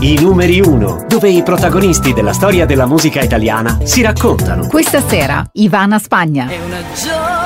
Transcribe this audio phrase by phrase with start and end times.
[0.00, 4.66] I numeri 1, dove i protagonisti della storia della musica italiana si raccontano.
[4.66, 6.48] Questa sera, Ivana Spagna.
[6.48, 7.45] È una giostra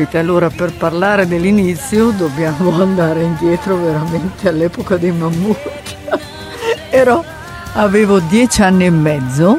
[0.00, 5.58] Caspita, allora per parlare dell'inizio dobbiamo andare indietro veramente all'epoca dei mammut.
[6.88, 7.22] Ero,
[7.74, 9.58] avevo dieci anni e mezzo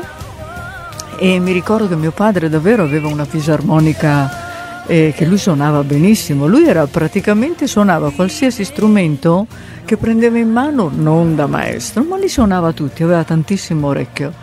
[1.17, 6.47] e mi ricordo che mio padre davvero aveva una fisarmonica eh, che lui suonava benissimo.
[6.47, 9.45] Lui era praticamente suonava qualsiasi strumento
[9.85, 14.33] che prendeva in mano, non da maestro, ma li suonava tutti, aveva tantissimo orecchio.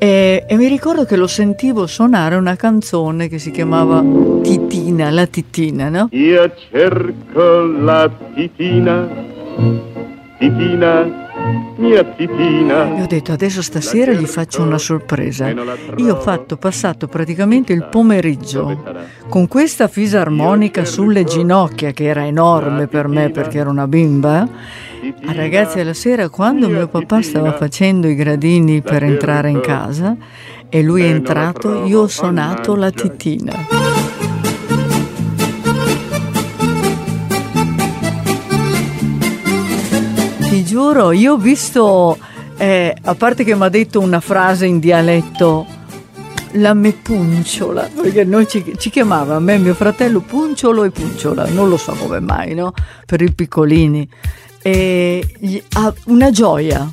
[0.00, 4.00] E, e mi ricordo che lo sentivo suonare una canzone che si chiamava
[4.42, 6.08] Titina, la Titina, no?
[6.12, 9.08] Io cerco la titina,
[10.38, 11.27] titina,
[11.76, 12.96] mia titina.
[12.96, 15.48] E ho detto adesso stasera gli faccio una sorpresa.
[15.48, 18.84] Io ho fatto, passato praticamente il pomeriggio
[19.28, 24.48] con questa fisarmonica sulle ginocchia che era enorme per me perché ero una bimba.
[25.26, 30.16] A ragazzi della sera quando mio papà stava facendo i gradini per entrare in casa
[30.68, 33.77] e lui è entrato, io ho suonato la titina.
[40.78, 42.16] Giuro, io ho visto,
[42.56, 45.66] eh, a parte che mi ha detto una frase in dialetto,
[46.52, 50.90] la me punciola, perché noi ci, ci chiamava a me e mio fratello punciolo e
[50.90, 52.72] punciola, non lo so come mai, no?
[53.04, 54.08] Per i piccolini.
[54.62, 56.88] E gli- ha una gioia,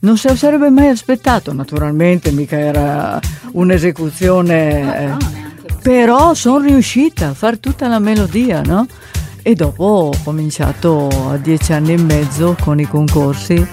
[0.00, 3.20] non se lo sarebbe mai aspettato, naturalmente, mica era
[3.52, 5.16] un'esecuzione, eh,
[5.80, 8.84] però sono riuscita a fare tutta la melodia, no?
[9.42, 13.66] E dopo ho cominciato a dieci anni e mezzo con i concorsi.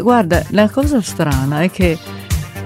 [0.00, 1.98] Guarda, la cosa strana è che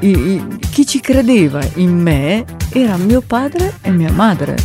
[0.00, 4.56] i- i- chi ci credeva in me era mio padre e mia madre.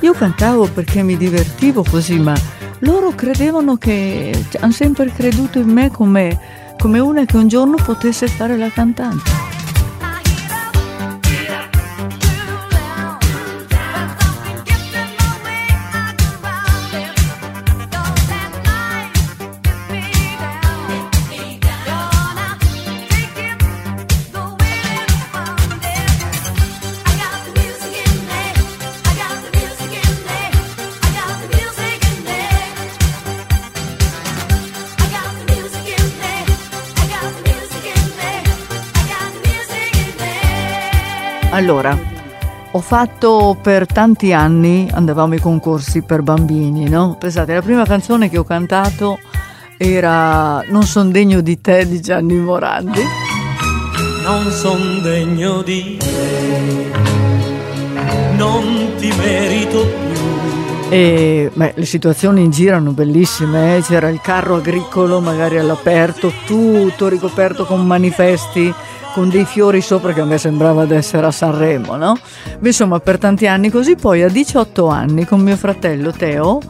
[0.00, 2.34] Io cantavo perché mi divertivo così, ma
[2.80, 6.38] loro credevano che hanno sempre creduto in me come,
[6.78, 9.30] come una che un giorno potesse fare la cantante.
[41.62, 41.96] Allora,
[42.72, 47.14] ho fatto per tanti anni, andavamo ai concorsi per bambini, no?
[47.16, 49.20] Pensate, la prima canzone che ho cantato
[49.76, 53.00] era Non son degno di te di Gianni Morandi.
[54.24, 56.90] non son degno di te,
[58.34, 60.90] non ti merito più.
[60.90, 63.82] E beh, le situazioni in giro erano bellissime, eh?
[63.82, 68.74] c'era il carro agricolo magari all'aperto, tutto ricoperto con manifesti,
[69.12, 72.16] con dei fiori sopra che a me sembrava di essere a Sanremo, no?
[72.62, 76.60] Insomma, per tanti anni così, poi a 18 anni con mio fratello Teo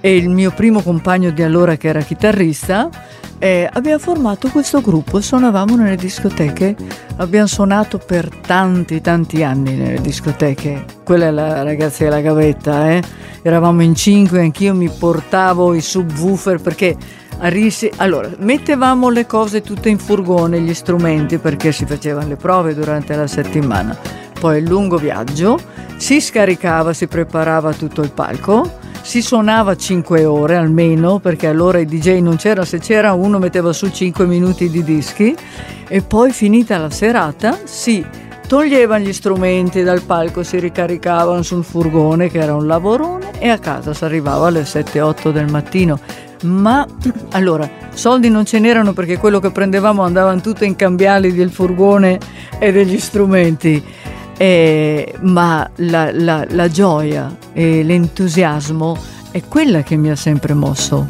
[0.00, 2.90] e il mio primo compagno di allora che era chitarrista,
[3.38, 6.74] eh, abbiamo formato questo gruppo, suonavamo nelle discoteche,
[7.16, 13.02] abbiamo suonato per tanti tanti anni nelle discoteche, quella è la ragazza della gavetta, eh?
[13.42, 16.96] eravamo in cinque, anch'io mi portavo i subwoofer perché
[17.38, 22.36] a risi- allora, mettevamo le cose tutte in furgone, gli strumenti perché si facevano le
[22.36, 23.96] prove durante la settimana,
[24.38, 25.58] poi il lungo viaggio,
[25.96, 31.84] si scaricava, si preparava tutto il palco, si suonava 5 ore almeno perché allora i
[31.84, 35.36] DJ non c'era, se c'era uno metteva su 5 minuti di dischi
[35.86, 38.04] e poi finita la serata si
[38.46, 43.58] toglievano gli strumenti dal palco, si ricaricavano sul furgone che era un lavorone e a
[43.58, 45.98] casa si arrivava alle 7-8 del mattino.
[46.44, 46.86] Ma
[47.30, 52.18] allora, soldi non ce n'erano perché quello che prendevamo andavano tutto in cambiali del furgone
[52.58, 53.82] e degli strumenti.
[54.36, 58.96] Eh, ma la, la- la gioia e l'entusiasmo
[59.30, 61.06] è quella che mi ha sempre mosso.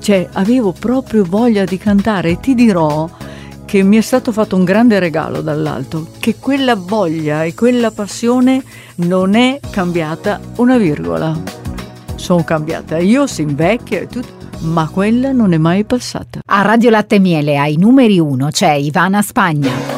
[0.00, 3.08] Cioè, avevo proprio voglia di cantare e ti dirò
[3.64, 8.62] che mi è stato fatto un grande regalo dall'alto, che quella voglia e quella passione
[8.96, 11.38] non è cambiata una virgola.
[12.14, 16.40] Sono cambiata io, si invecchia e tutto, ma quella non è mai passata.
[16.44, 19.97] A Radio Latte Miele ai numeri 1 c'è Ivana Spagna.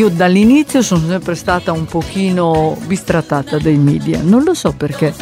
[0.00, 5.12] Io dall'inizio sono sempre stata un pochino bistrattata dai media, non lo so perché.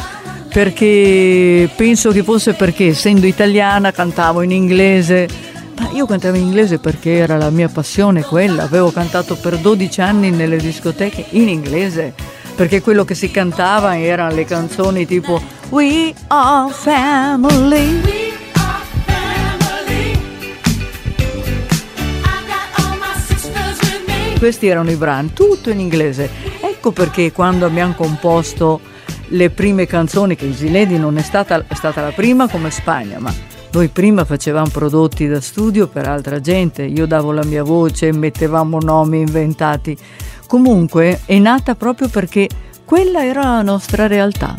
[0.47, 5.27] Perché penso che fosse perché essendo italiana cantavo in inglese,
[5.77, 9.99] ma io cantavo in inglese perché era la mia passione quella, avevo cantato per 12
[9.99, 12.13] anni nelle discoteche in inglese,
[12.55, 15.41] perché quello che si cantava erano le canzoni tipo
[15.71, 18.18] We are family.
[24.39, 26.29] Questi erano i brani, tutto in inglese.
[26.61, 28.79] Ecco perché quando abbiamo composto
[29.27, 33.19] le prime canzoni, che Easy Lady non è stata, è stata la prima come Spagna,
[33.19, 33.33] ma
[33.73, 38.79] noi prima facevamo prodotti da studio per altra gente, io davo la mia voce, mettevamo
[38.79, 39.97] nomi inventati.
[40.47, 42.47] Comunque è nata proprio perché
[42.85, 44.55] quella era la nostra realtà,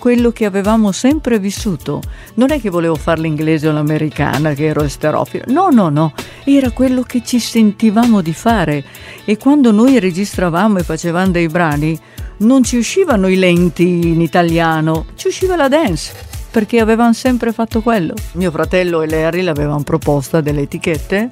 [0.00, 2.00] quello che avevamo sempre vissuto.
[2.34, 6.14] Non è che volevo fare l'inglese o l'americana, che ero esterofilo, no, no, no,
[6.44, 8.82] era quello che ci sentivamo di fare.
[9.26, 11.96] E quando noi registravamo e facevamo dei brani,
[12.38, 16.14] non ci uscivano i lenti in italiano, ci usciva la dance,
[16.50, 18.14] perché avevano sempre fatto quello.
[18.32, 21.30] Mio fratello e Larry l'avevano proposta delle etichette.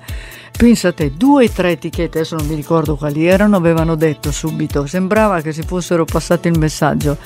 [0.54, 5.40] Pensate, due o tre etichette, adesso non mi ricordo quali erano, avevano detto subito, sembrava
[5.40, 7.16] che si fossero passati il messaggio.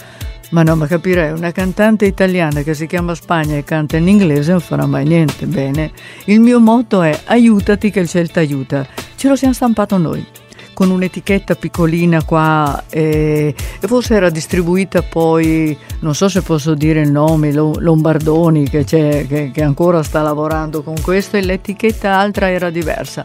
[0.53, 4.51] Ma no, ma capirei, una cantante italiana che si chiama Spagna e canta in inglese
[4.51, 5.47] non farà mai niente.
[5.47, 5.93] Bene,
[6.27, 8.87] il mio motto è aiutati che il ciel t'aiuta.
[9.17, 10.27] Ce lo siamo stampato noi
[10.75, 17.01] con un'etichetta piccolina qua eh, e forse era distribuita poi, non so se posso dire
[17.01, 22.51] il nome, Lo- Lombardoni che, che, che ancora sta lavorando con questo e l'etichetta altra
[22.51, 23.25] era diversa.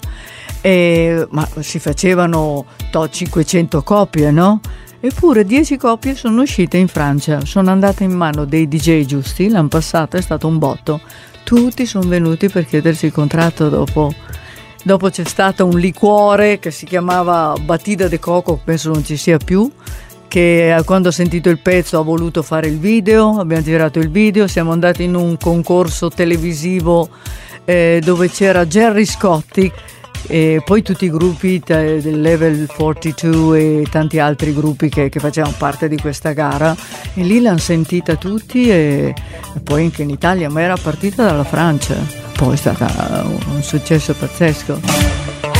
[0.61, 4.59] E, ma si facevano to, 500 copie, no?
[4.99, 9.67] Eppure 10 copie sono uscite in Francia, sono andate in mano dei DJ giusti, l'anno
[9.67, 11.01] passato è stato un botto.
[11.43, 14.13] Tutti sono venuti per chiedersi il contratto dopo
[14.87, 19.37] Dopo c'è stato un liquore che si chiamava Batida de Coco, penso non ci sia
[19.37, 19.69] più,
[20.29, 24.09] che eh, quando ha sentito il pezzo ha voluto fare il video, abbiamo girato il
[24.09, 27.09] video, siamo andati in un concorso televisivo
[27.65, 29.69] eh, dove c'era Jerry Scotti
[30.25, 35.53] e poi tutti i gruppi del Level 42 e tanti altri gruppi che, che facevano
[35.57, 36.75] parte di questa gara
[37.13, 39.13] e lì l'hanno sentita tutti e,
[39.55, 42.85] e poi anche in Italia, ma era partita dalla Francia poi è stato
[43.49, 45.56] un successo pazzesco.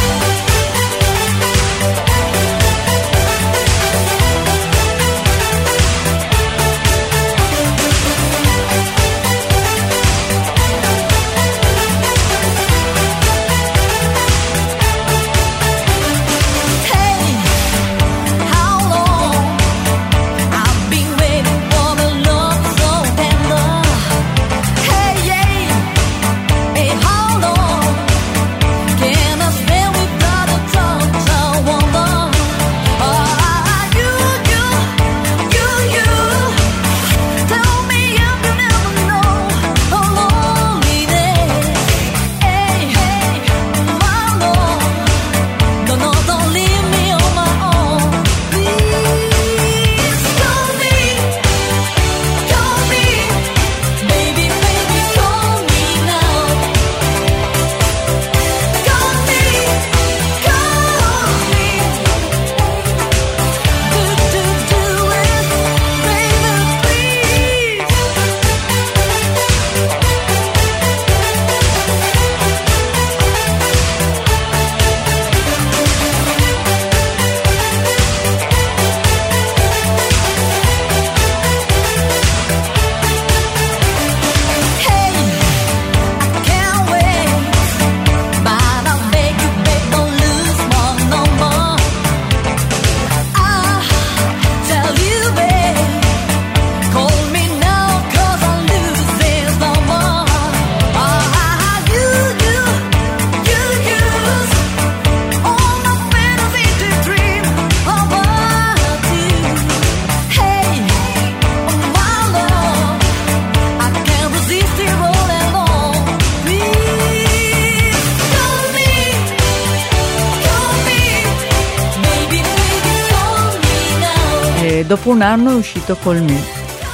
[125.18, 126.40] Un anno è uscito Call Me.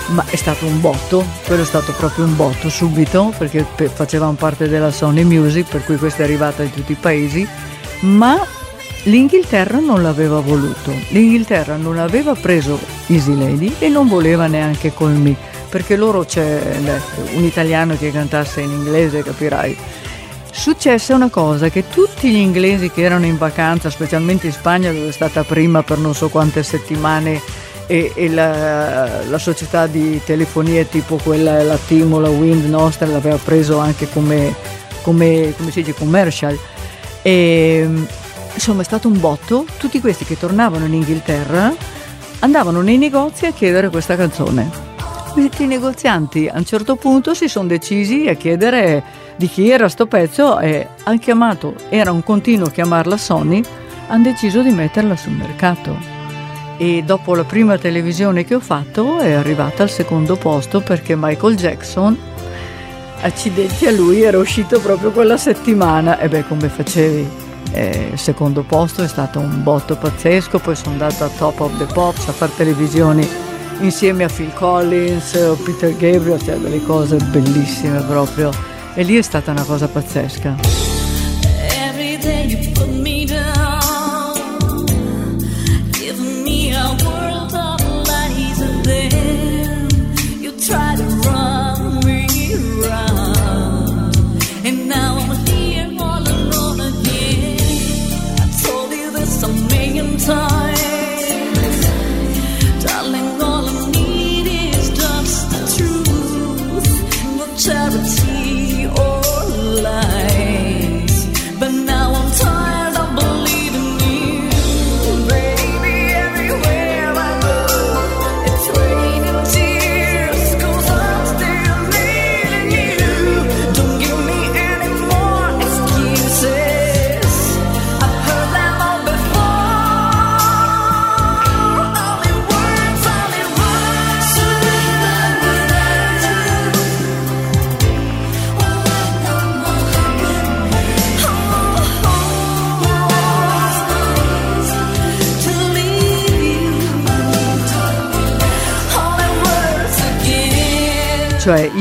[0.07, 4.33] Ma è stato un botto, quello è stato proprio un botto subito, perché pe- facevamo
[4.33, 7.45] parte della Sony Music, per cui questa è arrivata in tutti i paesi,
[8.01, 8.41] ma
[9.03, 10.93] l'Inghilterra non l'aveva voluto.
[11.09, 15.35] L'Inghilterra non aveva preso Easy Lady e non voleva neanche Call Me,
[15.67, 16.77] perché loro c'è
[17.33, 19.75] un italiano che cantasse in inglese, capirai.
[20.49, 25.09] successe una cosa che tutti gli inglesi che erano in vacanza, specialmente in Spagna dove
[25.09, 30.83] è stata prima per non so quante settimane e, e la, la società di telefonia
[30.85, 34.53] tipo quella, la Timo, la Wind nostra l'aveva preso anche come,
[35.01, 36.57] come, come si dice, commercial.
[37.21, 37.87] E,
[38.53, 41.73] insomma è stato un botto, tutti questi che tornavano in Inghilterra
[42.39, 44.91] andavano nei negozi a chiedere questa canzone.
[45.31, 49.03] Questi negozianti a un certo punto si sono decisi a chiedere
[49.35, 53.63] di chi era sto pezzo e hanno chiamato, era un continuo chiamarla Sony,
[54.07, 56.12] hanno deciso di metterla sul mercato.
[56.77, 61.55] E dopo la prima televisione che ho fatto è arrivata al secondo posto perché Michael
[61.55, 62.17] Jackson,
[63.21, 66.19] accidenti a lui, era uscito proprio quella settimana.
[66.19, 67.41] E beh, come facevi?
[67.71, 71.77] Eh, il secondo posto è stato un botto pazzesco, poi sono andata a Top of
[71.77, 73.27] the Pops a fare televisioni
[73.79, 78.51] insieme a Phil Collins o Peter Gabriel, cioè delle cose bellissime proprio.
[78.93, 80.55] E lì è stata una cosa pazzesca.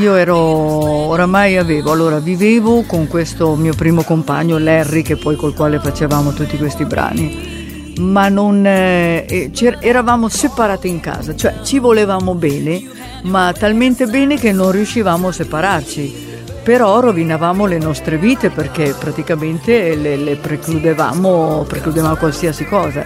[0.02, 5.54] Io ero, oramai avevo, allora vivevo con questo mio primo compagno Larry che poi col
[5.54, 12.34] quale facevamo tutti questi brani, ma non, eh, eravamo separati in casa, cioè ci volevamo
[12.34, 12.82] bene,
[13.22, 16.30] ma talmente bene che non riuscivamo a separarci.
[16.64, 23.04] Però rovinavamo le nostre vite perché praticamente le, le precludevamo, precludevamo qualsiasi cosa.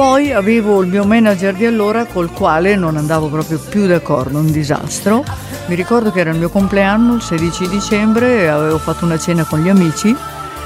[0.00, 4.50] Poi avevo il mio manager di allora col quale non andavo proprio più d'accordo, un
[4.50, 5.22] disastro.
[5.66, 9.44] Mi ricordo che era il mio compleanno, il 16 dicembre, e avevo fatto una cena
[9.44, 10.16] con gli amici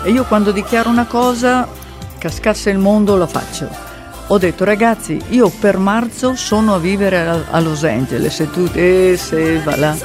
[0.05, 1.67] e io quando dichiaro una cosa,
[2.17, 3.69] cascasse il mondo, la faccio.
[4.29, 9.17] Ho detto ragazzi, io per marzo sono a vivere a, Los Angeles e tu, e
[9.19, 9.97] se va là.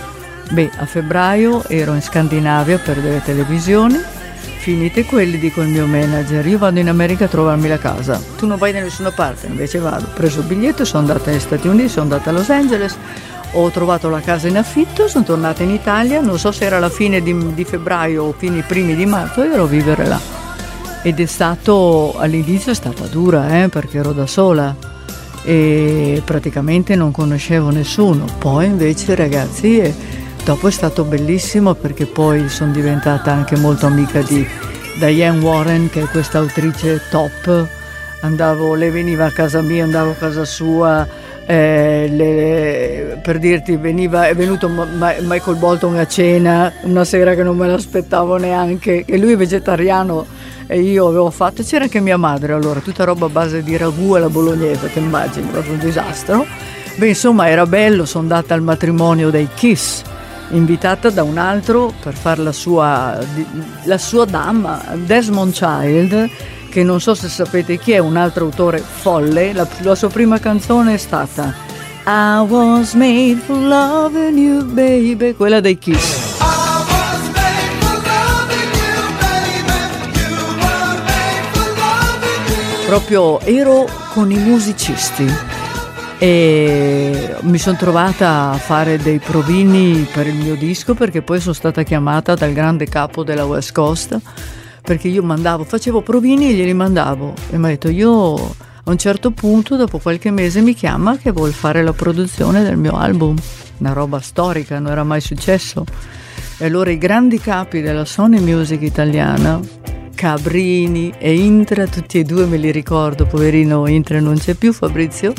[0.49, 4.01] Beh, a febbraio ero in Scandinavia per delle televisioni,
[4.69, 8.45] finite quelli dico al mio manager, io vado in America a trovarmi la casa, tu
[8.45, 11.67] non vai da nessuna parte, invece vado, ho preso il biglietto, sono andata negli Stati
[11.67, 12.95] Uniti, sono andata a Los Angeles,
[13.53, 16.89] ho trovato la casa in affitto, sono tornata in Italia, non so se era la
[16.89, 20.19] fine di, di febbraio o fine primi di marzo, ero a vivere là.
[21.01, 24.75] Ed è stato, all'inizio è stata dura, eh, perché ero da sola.
[25.41, 28.25] E praticamente non conoscevo nessuno.
[28.37, 29.95] Poi invece ragazzi, eh,
[30.43, 34.47] dopo è stato bellissimo perché poi sono diventata anche molto amica di
[34.97, 37.67] Diane Warren, che è questa autrice top.
[38.21, 41.07] Andavo, lei veniva a casa mia, andavo a casa sua,
[41.45, 47.43] eh, le- per dirti, veniva, è venuto Ma- Michael Bolton a cena una sera che
[47.43, 50.25] non me l'aspettavo neanche, e lui è vegetariano
[50.67, 54.17] e io avevo fatto, c'era anche mia madre allora, tutta roba a base di ragù
[54.17, 56.45] e la bolognese, ti immagini, proprio un disastro.
[56.95, 60.01] Beh, insomma, era bello, sono andata al matrimonio dei Kiss,
[60.51, 63.17] invitata da un altro per fare la sua,
[63.83, 66.29] la sua dama, Desmond Child,
[66.69, 70.39] che non so se sapete chi è, un altro autore folle, la, la sua prima
[70.39, 71.67] canzone è stata
[72.05, 76.37] I was made for loving you, baby, quella dei Kiss.
[82.87, 85.58] Proprio ero con i musicisti
[86.19, 91.53] e mi sono trovata a fare dei provini per il mio disco perché poi sono
[91.53, 94.19] stata chiamata dal grande capo della West Coast
[94.83, 98.35] perché io mandavo, facevo provini e glieli mandavo e mi ha detto io
[98.89, 102.75] a un certo punto dopo qualche mese mi chiama che vuol fare la produzione del
[102.75, 103.37] mio album,
[103.77, 105.85] una roba storica, non era mai successo.
[106.57, 109.59] E allora i grandi capi della Sony Music italiana,
[110.15, 115.33] Cabrini e Intra, tutti e due me li ricordo, poverino Intra non c'è più, Fabrizio,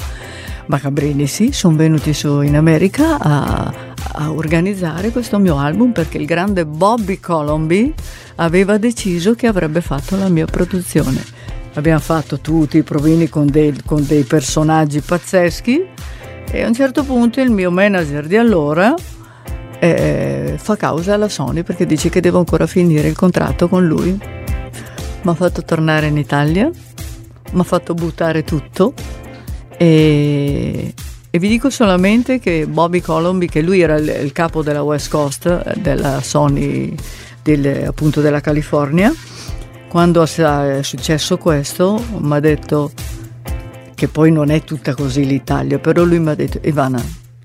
[0.66, 3.72] ma Cabrini sì, sono venuti su in America a,
[4.12, 7.92] a organizzare questo mio album perché il grande Bobby Colomby
[8.36, 11.22] aveva deciso che avrebbe fatto la mia produzione.
[11.74, 15.86] Abbiamo fatto tutti i provini con dei, con dei personaggi pazzeschi
[16.50, 18.94] e a un certo punto il mio manager di allora
[19.78, 24.10] eh, fa causa alla Sony perché dice che devo ancora finire il contratto con lui.
[25.22, 26.70] Mi ha fatto tornare in Italia,
[27.52, 28.94] mi ha fatto buttare tutto
[29.82, 30.92] e,
[31.30, 35.08] e vi dico solamente che Bobby Colomby, che lui era il, il capo della West
[35.08, 36.94] Coast, eh, della Sony
[37.42, 39.10] del- appunto della California,
[39.88, 42.92] quando è successo questo mi ha detto
[43.94, 47.02] che poi non è tutta così l'Italia, però lui mi ha detto Ivana,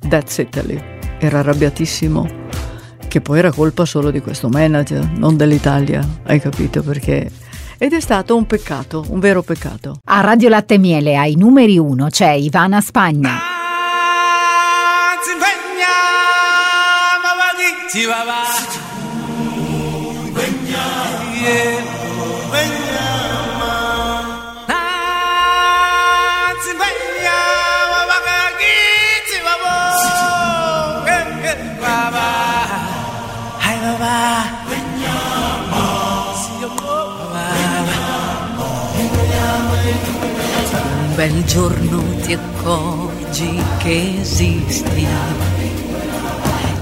[0.10, 0.78] that's Italy.
[1.17, 2.28] Era arrabbiatissimo,
[3.08, 7.32] che poi era colpa solo di questo manager, non dell'Italia, hai capito perché?
[7.77, 9.99] Ed è stato un peccato, un vero peccato.
[10.05, 13.39] A Radio Latte Miele ai numeri 1 c'è Ivana Spagna.
[21.17, 21.85] Un
[41.15, 45.08] bel giorno ti accorgi che esisti,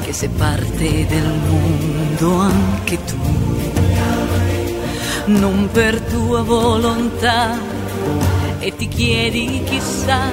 [0.02, 3.18] che sei parte del mondo anche tu,
[5.26, 7.60] non per tua volontà
[8.58, 10.32] e ti chiedi chissà,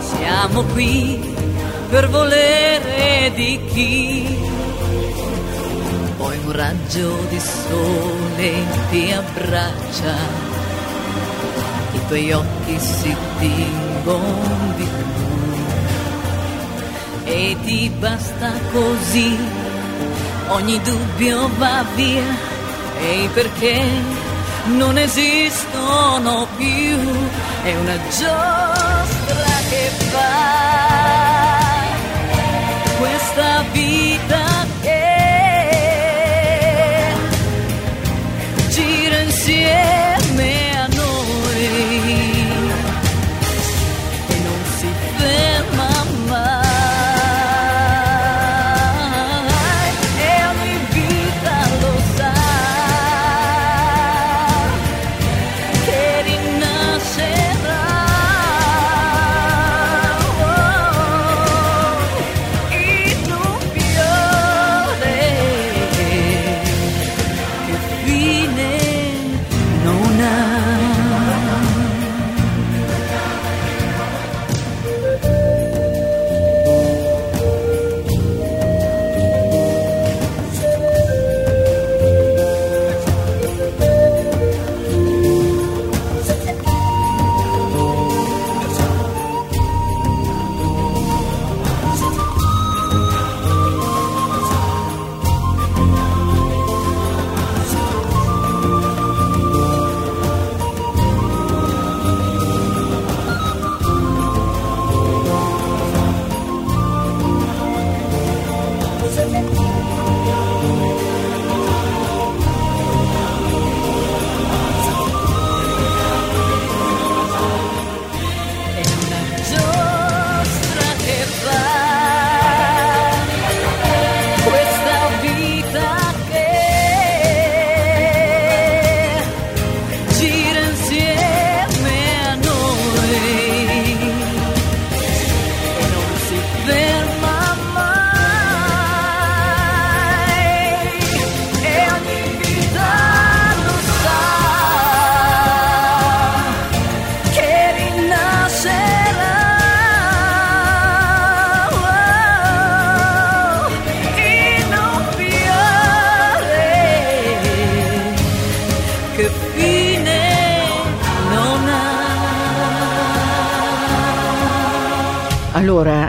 [0.00, 1.20] siamo qui
[1.90, 4.36] per volere di chi.
[6.16, 8.52] Poi un raggio di sole
[8.90, 10.47] ti abbraccia
[12.08, 15.28] tuoi occhi si tingono di blu
[17.24, 19.36] e ti basta così,
[20.48, 22.56] ogni dubbio va via.
[23.00, 23.84] E perché
[24.76, 26.98] non esistono più,
[27.62, 30.87] è una giostra che fa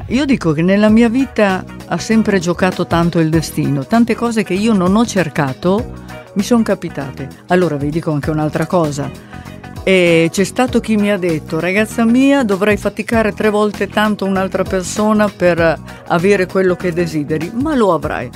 [0.10, 4.54] io dico che nella mia vita ha sempre giocato tanto il destino, tante cose che
[4.54, 7.28] io non ho cercato mi sono capitate.
[7.48, 9.10] Allora vi dico anche un'altra cosa.
[9.84, 14.64] E c'è stato chi mi ha detto, ragazza mia, dovrai faticare tre volte tanto un'altra
[14.64, 18.30] persona per avere quello che desideri, ma lo avrai.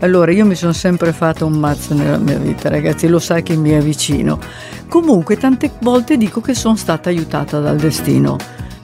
[0.00, 3.56] Allora, io mi sono sempre fatta un mazzo nella mia vita, ragazzi, lo sa chi
[3.56, 4.38] mi è vicino.
[4.88, 8.36] Comunque, tante volte dico che sono stata aiutata dal destino.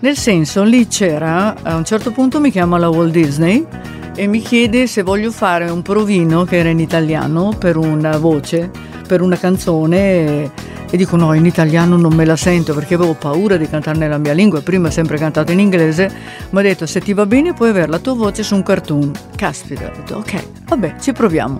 [0.04, 3.66] Nel senso, lì c'era, a un certo punto mi chiama la Walt Disney
[4.14, 8.70] e mi chiede se voglio fare un provino che era in italiano per una voce,
[9.08, 10.52] per una canzone
[10.90, 14.18] e, dico no, in italiano non me la sento perché avevo paura di cantare nella
[14.18, 16.12] mia lingua, prima sempre cantato in inglese,
[16.50, 19.10] mi ha detto se ti va bene puoi avere la tua voce su un cartoon.
[19.34, 21.56] Caspita, ho detto ok, vabbè, ci proviamo.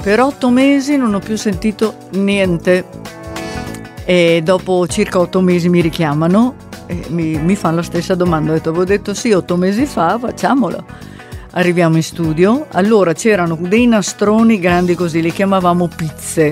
[0.00, 2.84] Per otto mesi non ho più sentito niente
[4.04, 6.70] e dopo circa otto mesi mi richiamano
[7.08, 8.50] mi, mi fanno la stessa domanda.
[8.50, 10.84] Ho detto, avevo detto sì, otto mesi fa, facciamolo.
[11.54, 16.50] Arriviamo in studio, allora c'erano dei nastroni grandi così, li chiamavamo pizze,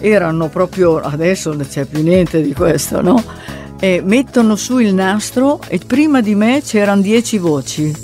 [0.00, 3.22] erano proprio, adesso non c'è più niente di questo, no?
[3.78, 7.94] E mettono su il nastro e prima di me c'erano dieci voci,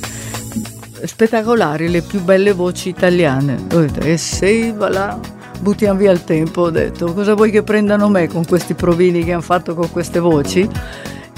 [1.03, 3.66] spettacolari, le più belle voci italiane.
[3.72, 5.18] Ho detto, e se va là,
[5.59, 9.33] buttiamo via il tempo, ho detto, cosa vuoi che prendano me con questi provini che
[9.33, 10.70] hanno fatto con queste voci?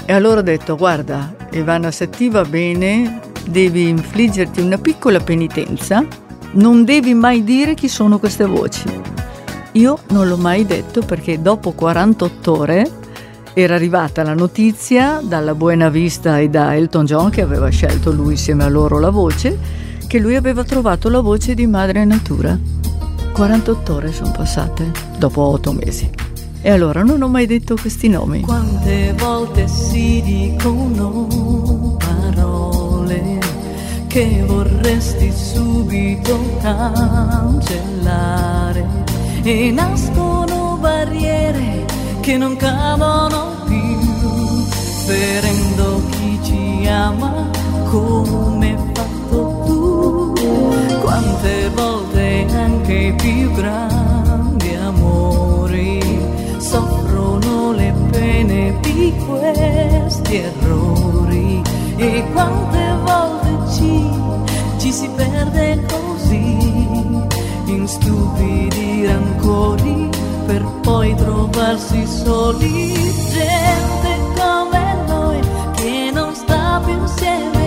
[0.09, 6.03] E allora ho detto, guarda, Ivana, se ti va bene, devi infliggerti una piccola penitenza,
[6.53, 8.89] non devi mai dire chi sono queste voci.
[9.73, 12.91] Io non l'ho mai detto perché dopo 48 ore
[13.53, 18.31] era arrivata la notizia dalla Buena Vista e da Elton John, che aveva scelto lui
[18.31, 19.59] insieme a loro la voce,
[20.07, 22.57] che lui aveva trovato la voce di Madre Natura.
[23.31, 26.28] 48 ore sono passate dopo 8 mesi.
[26.61, 28.41] E allora non ho mai detto questi nomi.
[28.41, 33.39] Quante volte si dicono parole
[34.07, 37.65] che vorresti subito cancellare
[39.43, 41.85] e nascono barriere
[42.19, 43.97] che non cadono più,
[45.05, 47.49] ferendo chi ci ama
[47.89, 50.33] come fatto tu.
[50.99, 55.48] Quante volte anche i più grandi amori
[58.81, 61.61] di questi errori.
[61.97, 64.09] E quante volte ci,
[64.77, 66.57] ci si perde così
[67.65, 70.09] in stupidi rancori
[70.45, 72.93] per poi trovarsi soli.
[73.31, 75.39] Gente come noi
[75.75, 77.58] che non sta più insieme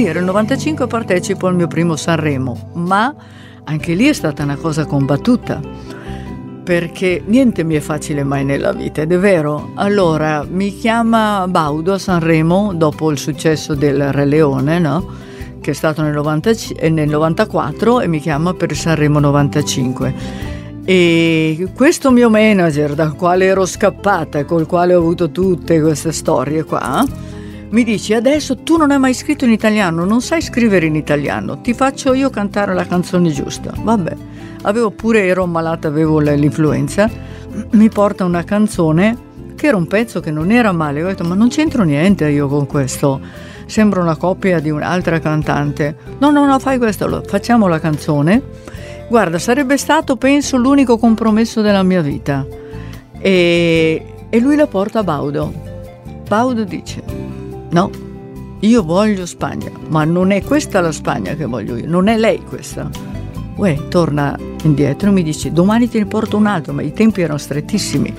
[0.00, 3.14] Sì, era il 95 partecipo al mio primo Sanremo, ma
[3.64, 5.60] anche lì è stata una cosa combattuta
[6.64, 9.72] perché niente mi è facile mai nella vita, ed è vero.
[9.74, 15.06] Allora, mi chiama Baudo a Sanremo dopo il successo del Re Leone, no?
[15.60, 20.14] che è stato nel, 90 eh, nel 94 e mi chiama per Sanremo 95.
[20.82, 26.10] E questo mio manager dal quale ero scappata e col quale ho avuto tutte queste
[26.12, 27.04] storie qua,
[27.70, 31.60] mi dice adesso tu non hai mai scritto in italiano, non sai scrivere in italiano,
[31.60, 33.72] ti faccio io cantare la canzone giusta.
[33.76, 34.16] Vabbè,
[34.62, 37.08] avevo pure, ero malata, avevo l'influenza,
[37.70, 41.34] mi porta una canzone che era un pezzo che non era male, ho detto ma
[41.34, 43.20] non c'entro niente io con questo,
[43.66, 45.96] sembra una copia di un'altra cantante.
[46.18, 48.42] No, no, no, fai questo, facciamo la canzone.
[49.08, 52.46] Guarda, sarebbe stato, penso, l'unico compromesso della mia vita.
[53.18, 55.52] E, e lui la porta a Baudo.
[56.26, 57.02] Baudo dice,
[57.70, 57.90] no,
[58.60, 62.42] io voglio Spagna, ma non è questa la Spagna che voglio io, non è lei
[62.42, 62.90] questa.
[63.56, 67.22] Uè, torna indietro e mi dice, domani te ne porto un altro, ma i tempi
[67.22, 68.14] erano strettissimi.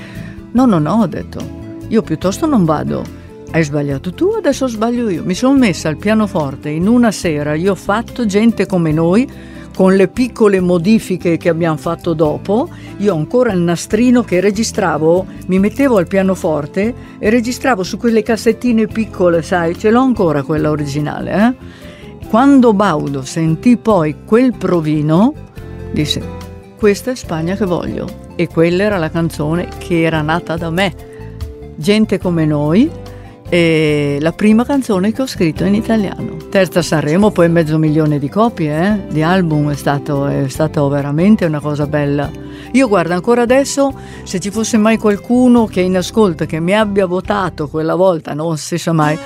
[0.51, 1.39] No, no, no, ho detto,
[1.87, 3.03] io piuttosto non vado.
[3.51, 5.23] Hai sbagliato tu, adesso sbaglio io.
[5.23, 9.29] Mi sono messa al pianoforte in una sera, io ho fatto gente come noi,
[9.75, 15.59] con le piccole modifiche che abbiamo fatto dopo, io ancora il nastrino che registravo, mi
[15.59, 21.33] mettevo al pianoforte e registravo su quelle cassettine piccole, sai, ce l'ho ancora quella originale.
[21.33, 22.27] Eh?
[22.27, 25.33] Quando Baudo sentì poi quel provino,
[25.91, 26.21] disse,
[26.77, 28.29] questa è Spagna che voglio.
[28.35, 30.93] E quella era la canzone che era nata da me.
[31.75, 32.89] Gente come noi,
[33.53, 36.37] e la prima canzone che ho scritto in italiano.
[36.49, 41.43] Terza Sanremo, poi mezzo milione di copie eh, di album, è stato, è stato veramente
[41.43, 42.31] una cosa bella.
[42.71, 46.73] Io guardo ancora adesso, se ci fosse mai qualcuno che è in ascolto, che mi
[46.73, 49.19] abbia votato quella volta, non si sa mai,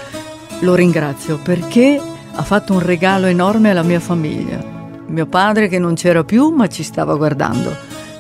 [0.62, 4.58] lo ringrazio perché ha fatto un regalo enorme alla mia famiglia.
[5.06, 7.72] Mio padre che non c'era più ma ci stava guardando.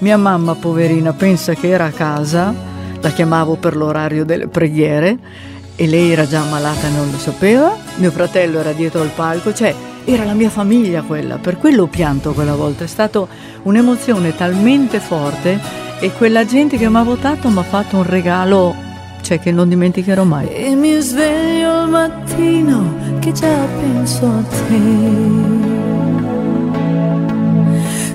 [0.01, 2.53] Mia mamma, poverina, pensa che era a casa,
[3.01, 7.75] la chiamavo per l'orario delle preghiere e lei era già ammalata e non lo sapeva,
[7.97, 9.73] mio fratello era dietro al palco, cioè
[10.05, 13.25] era la mia famiglia quella, per quello ho pianto quella volta, è stata
[13.63, 15.59] un'emozione talmente forte
[15.99, 18.83] e quella gente che mi ha votato mi ha fatto un regalo
[19.25, 20.47] cioè, che non dimenticherò mai.
[20.49, 24.79] E mi sveglio al mattino che già penso a te.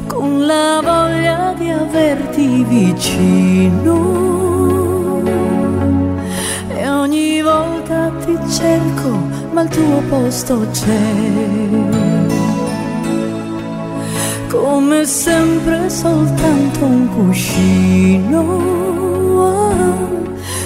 [0.06, 4.29] Con la voglia di averti vicino.
[8.24, 9.10] Ti cerco,
[9.52, 12.18] ma il tuo posto c'è.
[14.48, 18.78] Come sempre soltanto un cuscino.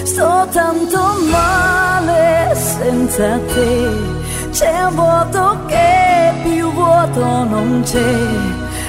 [0.03, 4.13] Sto tanto male senza te.
[4.51, 8.13] C'è un vuoto che più vuoto non c'è.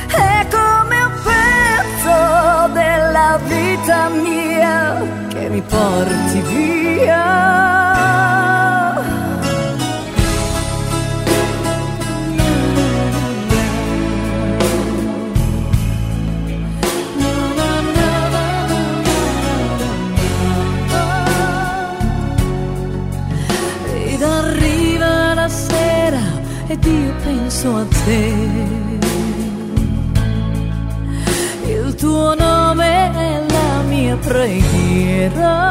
[0.06, 8.35] È come un pezzo della vita mia che mi porti via.
[26.76, 28.34] Ed io penso a te.
[31.66, 35.70] Il tuo nome è la mia preghiera.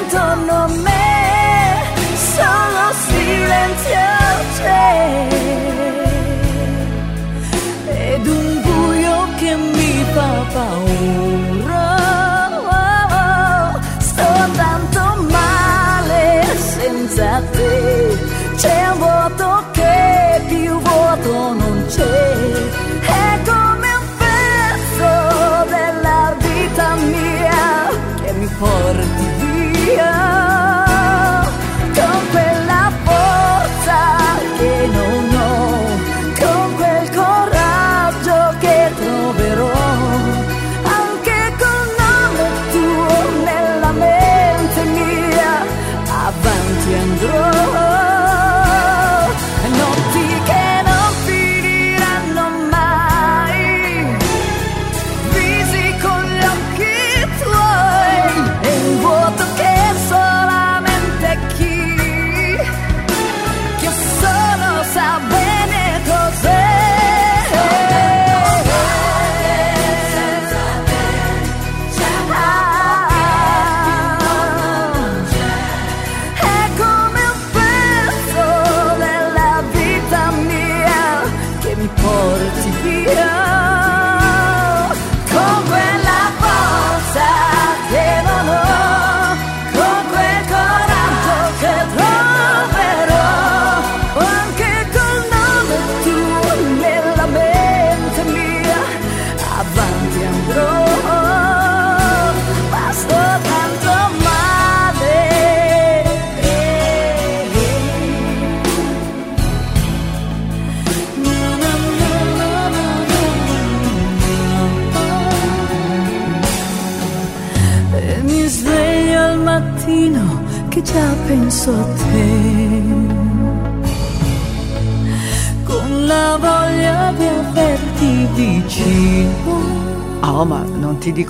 [0.00, 1.84] Intorno a me
[2.34, 4.08] solo silenzio
[4.56, 5.28] c'è.
[7.86, 11.86] Ed un buio che mi fa paura.
[13.98, 17.57] Sto tanto male senza te.
[18.58, 22.32] C'è un vuoto che più vuoto non c'è.
[23.00, 25.10] È come un pezzo
[25.74, 27.88] della vita mia
[28.20, 29.17] che mi porti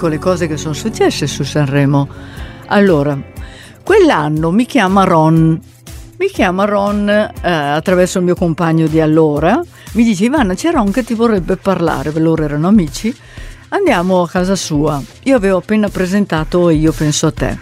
[0.09, 2.09] dico le cose che sono successe su Sanremo.
[2.67, 3.19] Allora,
[3.83, 5.61] quell'anno mi chiama Ron.
[6.19, 9.63] Mi chiama Ron eh, attraverso il mio compagno di allora.
[9.93, 12.13] Mi dice Ivana, c'è Ron che ti vorrebbe parlare.
[12.19, 13.15] Loro erano amici.
[13.69, 15.01] Andiamo a casa sua.
[15.25, 17.59] Io avevo appena presentato Io penso a te.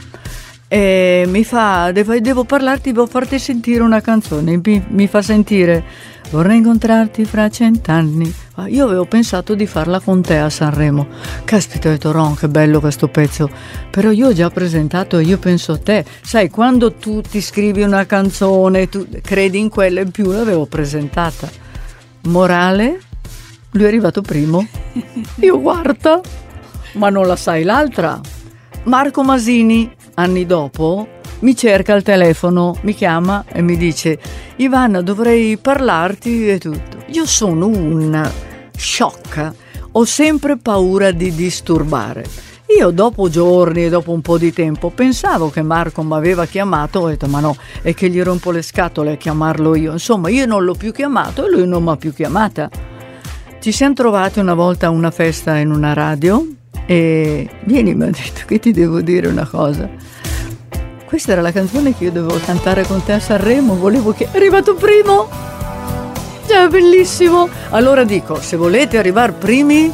[0.68, 4.60] E mi fa, devo, devo parlarti, devo farti sentire una canzone.
[4.62, 5.84] Mi, mi fa sentire
[6.30, 8.34] Vorrei incontrarti fra cent'anni.
[8.56, 11.06] Ma Io avevo pensato di farla con te a Sanremo.
[11.44, 13.50] Caspita, ho detto Ron, che bello questo pezzo.
[13.90, 16.04] Però io ho già presentato Io penso a te.
[16.22, 21.48] Sai, quando tu ti scrivi una canzone, tu credi in quella in più, l'avevo presentata.
[22.22, 23.00] Morale,
[23.72, 24.66] lui è arrivato primo.
[25.40, 26.20] Io guarda,
[26.92, 28.18] ma non la sai l'altra.
[28.84, 31.06] Marco Masini, anni dopo,
[31.40, 34.18] mi cerca al telefono, mi chiama e mi dice
[34.56, 37.04] Ivana dovrei parlarti e tutto.
[37.08, 38.45] Io sono una
[38.76, 39.54] sciocca,
[39.92, 42.24] ho sempre paura di disturbare.
[42.78, 46.98] Io dopo giorni e dopo un po' di tempo pensavo che Marco mi aveva chiamato,
[46.98, 49.92] ho detto ma no, è che gli rompo le scatole a chiamarlo io.
[49.92, 52.68] Insomma, io non l'ho più chiamato e lui non mi ha più chiamata.
[53.60, 56.44] Ci siamo trovati una volta a una festa in una radio
[56.86, 59.88] e vieni, mi ha detto che ti devo dire una cosa.
[61.04, 64.28] Questa era la canzone che io dovevo cantare con te a Sanremo, volevo che...
[64.30, 65.55] È arrivato primo!
[66.46, 67.48] Già, bellissimo!
[67.70, 69.92] Allora dico, se volete arrivare primi,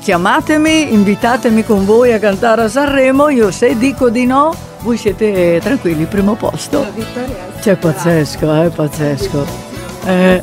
[0.00, 5.60] chiamatemi, invitatemi con voi a cantare a Sanremo, io se dico di no, voi siete
[5.62, 6.84] tranquilli, primo posto.
[7.60, 9.46] Cioè, pazzesco, è pazzesco.
[10.04, 10.42] Eh,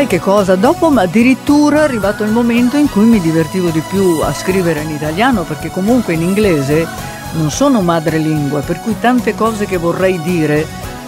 [0.00, 0.54] sai che cosa?
[0.56, 4.80] Dopo ma addirittura è arrivato il momento in cui mi divertivo di più a scrivere
[4.80, 6.86] in italiano perché comunque in inglese
[7.32, 10.66] non sono madrelingua, per cui tante cose che vorrei dire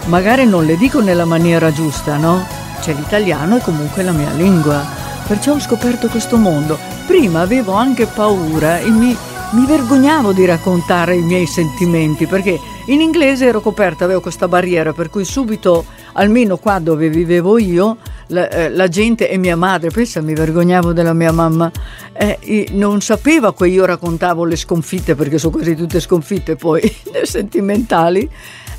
[0.08, 2.46] magari non le dico nella maniera giusta, no?
[2.82, 4.84] Cioè l'italiano è comunque la mia lingua,
[5.26, 6.78] perciò ho scoperto questo mondo.
[7.06, 9.16] Prima avevo anche paura e mi,
[9.52, 14.92] mi vergognavo di raccontare i miei sentimenti perché in inglese ero coperta, avevo questa barriera
[14.92, 17.96] per cui subito, almeno qua dove vivevo io,
[18.28, 21.70] la, eh, la gente e mia madre, pensa mi vergognavo della mia mamma,
[22.12, 26.82] eh, non sapeva che io raccontavo le sconfitte perché sono quasi tutte sconfitte poi
[27.22, 28.28] sentimentali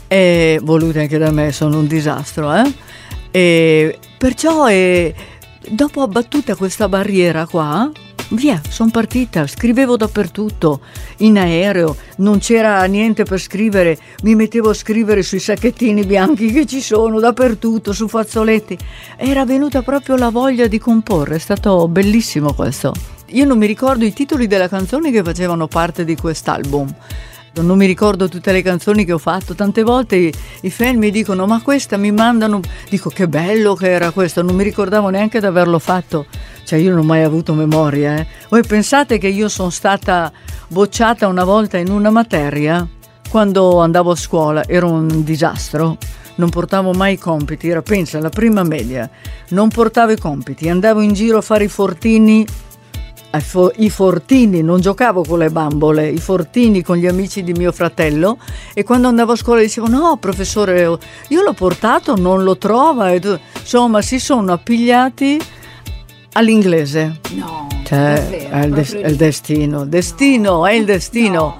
[0.08, 2.54] e volute anche da me, sono un disastro.
[2.54, 2.74] Eh?
[3.32, 5.14] E perciò eh,
[5.70, 7.90] dopo abbattuta questa barriera qua,
[8.36, 10.82] via, sono partita, scrivevo dappertutto,
[11.18, 16.66] in aereo, non c'era niente per scrivere, mi mettevo a scrivere sui sacchettini bianchi che
[16.66, 18.78] ci sono dappertutto, su fazzoletti.
[19.18, 22.94] Era venuta proprio la voglia di comporre, è stato bellissimo questo.
[23.28, 26.94] Io non mi ricordo i titoli delle canzoni che facevano parte di quest'album.
[27.56, 31.12] Non mi ricordo tutte le canzoni che ho fatto, tante volte i, i fan mi
[31.12, 35.40] dicono ma questa mi mandano, dico che bello che era questo, non mi ricordavo neanche
[35.40, 36.26] di averlo fatto,
[36.64, 38.18] cioè io non ho mai avuto memoria.
[38.18, 38.28] Eh.
[38.50, 40.32] Voi pensate che io sono stata
[40.68, 42.88] bocciata una volta in una materia
[43.30, 45.98] quando andavo a scuola, era un disastro,
[46.36, 49.08] non portavo mai i compiti, era pensa la prima media,
[49.50, 52.46] non portavo i compiti, andavo in giro a fare i fortini
[53.42, 57.72] fo- i fortini, non giocavo con le bambole, i fortini con gli amici di mio
[57.72, 58.38] fratello
[58.74, 63.22] e quando andavo a scuola dicevo no professore io l'ho portato, non lo trova, e
[63.60, 65.40] insomma si sono appigliati
[66.34, 67.20] all'inglese.
[67.36, 71.40] No, Cioè, davvero, è, il des- è il destino, destino, è il destino.
[71.40, 71.60] No.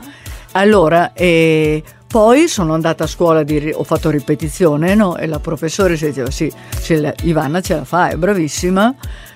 [0.54, 5.18] Allora, e poi sono andata a scuola, di, ho fatto ripetizione, no?
[5.18, 6.52] E la professoressa diceva, sì,
[6.82, 8.94] ce la- Ivana ce la fa, è bravissima,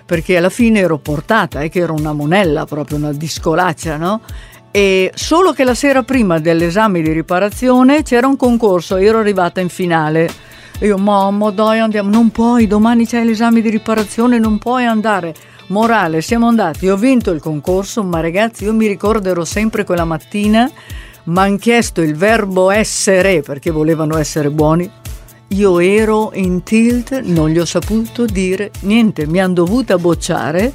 [0.08, 4.22] perché alla fine ero portata, è che ero una monella, proprio una discolaccia, no?
[4.72, 9.68] E solo che la sera prima dell'esame di riparazione c'era un concorso, ero arrivata in
[9.68, 10.32] finale.
[10.80, 15.36] Io, mamma, dai, andiamo, non puoi, domani c'è l'esame di riparazione, non puoi andare.
[15.68, 20.72] Morale, siamo andati, ho vinto il concorso, ma ragazzi, io mi ricorderò sempre quella mattina,
[21.24, 24.90] mi hanno chiesto il verbo essere perché volevano essere buoni.
[25.52, 30.74] Io ero in tilt, non gli ho saputo dire niente, mi hanno dovuta bocciare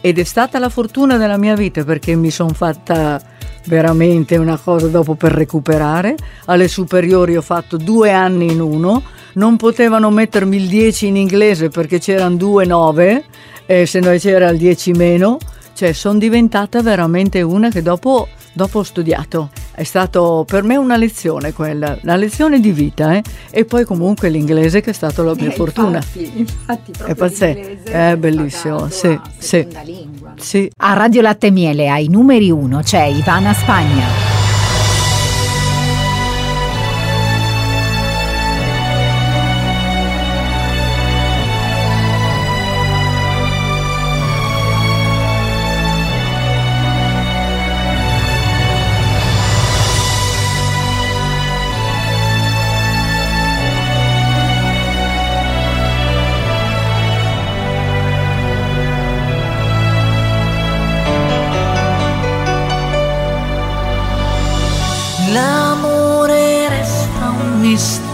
[0.00, 3.20] ed è stata la fortuna della mia vita perché mi sono fatta
[3.66, 6.14] veramente una cosa dopo per recuperare.
[6.44, 9.02] Alle superiori ho fatto due anni in uno,
[9.34, 13.24] non potevano mettermi il 10 in inglese perché c'erano due 9
[13.66, 15.38] e se no c'era il 10 meno,
[15.74, 19.50] cioè sono diventata veramente una che dopo, dopo ho studiato.
[19.72, 23.22] È stato per me una lezione quella, una lezione di vita eh?
[23.50, 25.96] e poi comunque l'inglese che è stata la mia Eh, fortuna.
[25.96, 29.46] Infatti, infatti proprio È pazzesco, l'inglese è bellissimo, stata sì, sì.
[29.46, 30.32] seconda lingua.
[30.38, 34.23] Sì, A Radio Latte Miele ai numeri 1 c'è Ivana Spagna.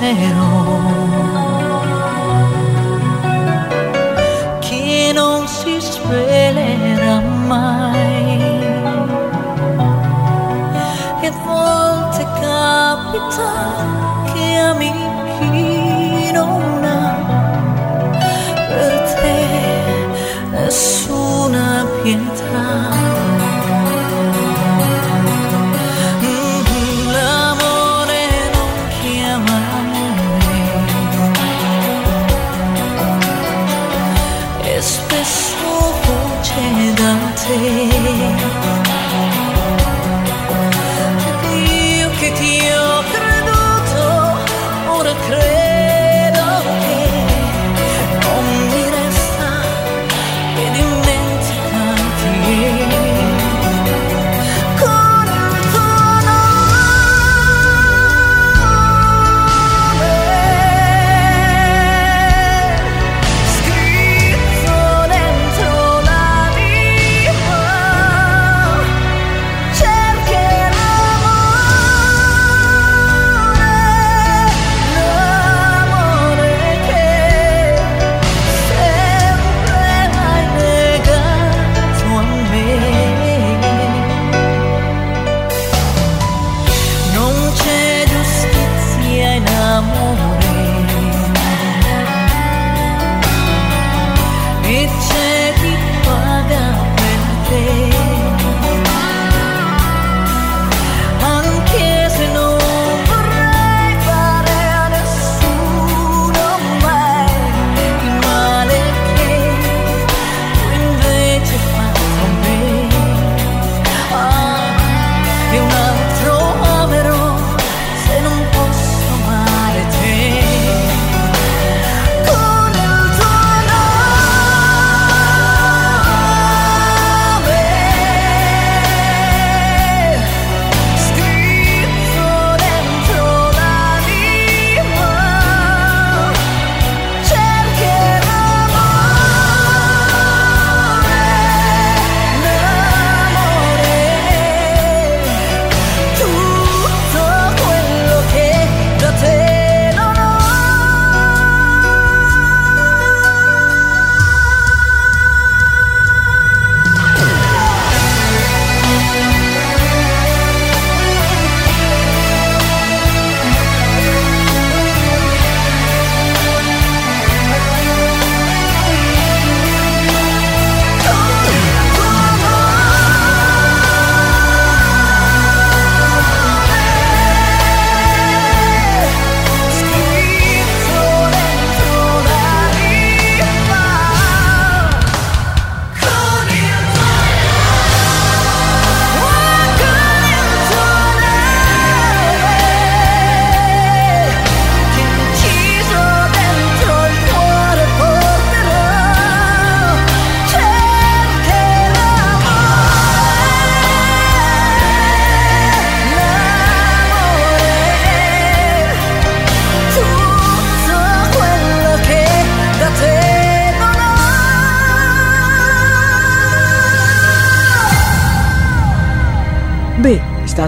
[0.01, 0.81] Mistero
[4.61, 8.59] che non si svelerà mai.
[11.23, 14.00] E a volte capita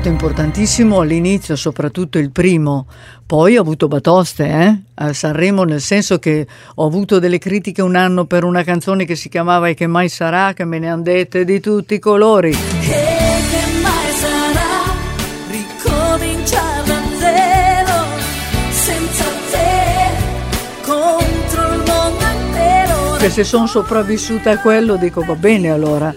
[0.02, 2.86] stato importantissimo all'inizio, soprattutto il primo.
[3.24, 4.80] Poi ho avuto batoste eh?
[4.94, 6.44] a Sanremo, nel senso che
[6.74, 10.08] ho avuto delle critiche un anno per una canzone che si chiamava E che mai
[10.08, 12.50] sarà, che me ne han dette di tutti i colori.
[12.50, 14.90] E che mai sarà
[15.48, 17.94] ricominciare da zero
[18.70, 23.16] senza te contro il mondo intero.
[23.20, 26.12] Che se sono sopravvissuta a quello dico va bene allora.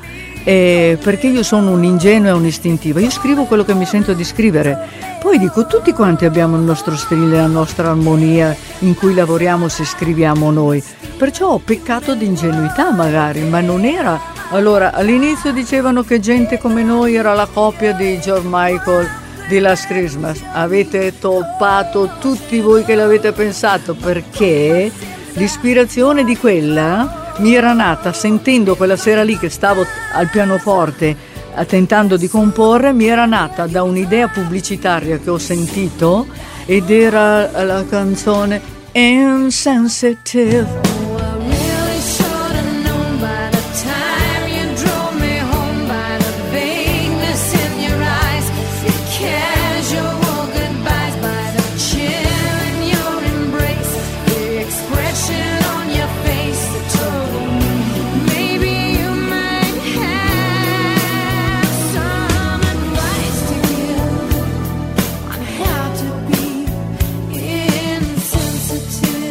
[0.47, 4.77] Eh, perché io sono un'ingenua e un'istintiva, io scrivo quello che mi sento di scrivere.
[5.19, 9.83] Poi dico, tutti quanti abbiamo il nostro stile, la nostra armonia in cui lavoriamo se
[9.83, 10.83] scriviamo noi.
[11.17, 14.21] Perciò ho peccato di ingenuità magari, ma non era.
[14.51, 19.09] Allora, all'inizio dicevano che gente come noi era la coppia di George Michael
[19.47, 20.43] di Last Christmas.
[20.53, 24.91] Avete toppato tutti voi che l'avete pensato perché
[25.33, 31.33] l'ispirazione di quella mi era nata sentendo quella sera lì che stavo al pianoforte
[31.63, 36.27] tentando di comporre, mi era nata da un'idea pubblicitaria che ho sentito
[36.65, 38.59] ed era la canzone
[38.91, 40.94] Insensitive.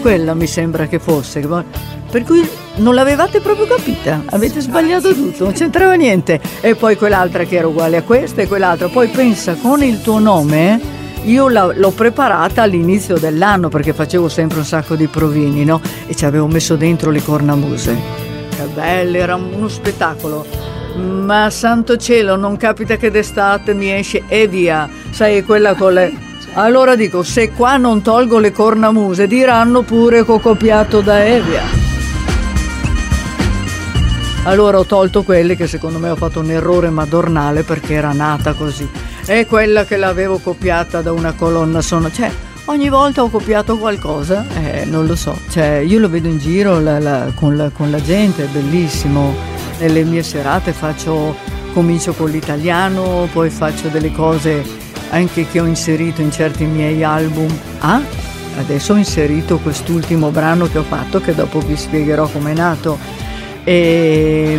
[0.05, 1.41] Quella mi sembra che fosse.
[1.41, 2.47] Per cui
[2.77, 6.39] non l'avevate proprio capita, avete sbagliato tutto, non c'entrava niente.
[6.61, 8.89] E poi quell'altra che era uguale a questa e quell'altra.
[8.89, 10.79] Poi pensa, con il tuo nome,
[11.25, 15.81] io l'ho preparata all'inizio dell'anno perché facevo sempre un sacco di provini, no?
[16.07, 17.97] E ci avevo messo dentro le cornamuse.
[18.51, 20.45] Che belle, era uno spettacolo.
[20.97, 24.87] Ma santo cielo, non capita che d'estate mi esce e via.
[25.13, 26.24] Sai, quella con le...
[26.57, 31.63] Allora dico, se qua non tolgo le cornamuse, diranno pure che ho copiato da Evia.
[34.45, 38.53] Allora ho tolto quelle che secondo me ho fatto un errore madornale perché era nata
[38.53, 38.89] così.
[39.25, 42.13] È quella che l'avevo copiata da una colonna sonora.
[42.13, 42.31] Cioè,
[42.67, 45.37] ogni volta ho copiato qualcosa, eh, non lo so.
[45.51, 49.35] Cioè, io lo vedo in giro la- la- con, la, con la gente, è bellissimo.
[49.81, 51.35] Nelle mie serate faccio,
[51.73, 54.63] comincio con l'italiano, poi faccio delle cose
[55.15, 57.49] anche che ho inserito in certi miei album.
[57.81, 58.01] Ah,
[58.59, 62.99] adesso ho inserito quest'ultimo brano che ho fatto che dopo vi spiegherò com'è nato.
[63.65, 64.59] E,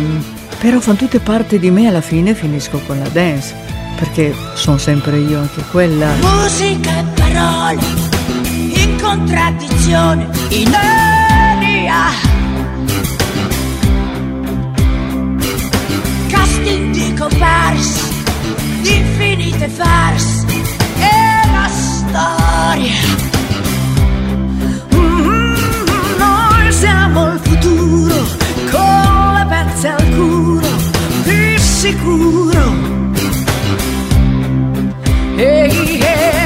[0.58, 3.54] però fanno tutte parte di me alla fine finisco con la dance
[3.96, 7.80] perché sono sempre io anche quella Musica e parole
[8.74, 12.10] in contraddizione, in aria.
[16.28, 18.00] Casting di comparse,
[18.82, 20.45] di infinite farse la
[22.08, 22.94] storia.
[24.94, 25.54] Mm,
[26.18, 28.14] Noi siamo il futuro,
[28.70, 30.68] con le pezze al culo,
[31.24, 32.64] di sicuro.
[35.36, 36.45] Ehi, eh,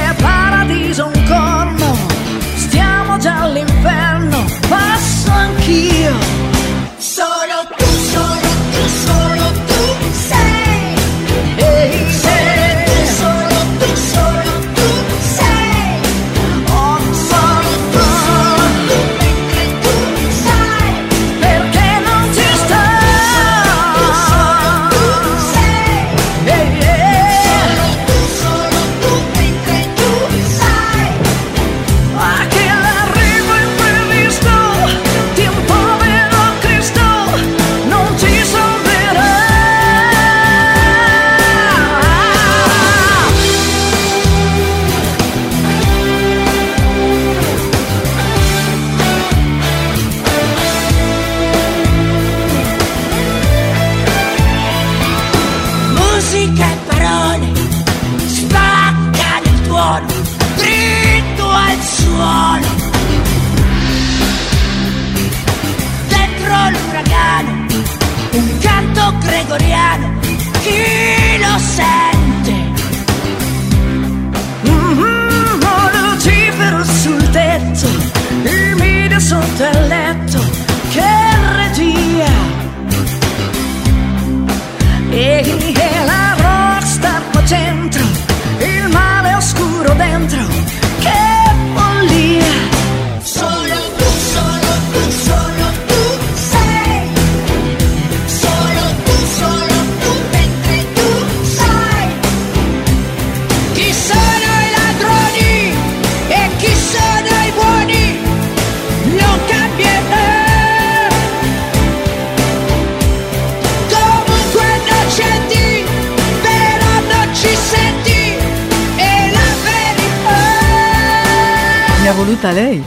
[122.23, 122.83] voluta lei.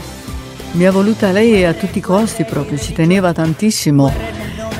[0.73, 4.13] Mi ha voluta lei a tutti i costi proprio, ci teneva tantissimo.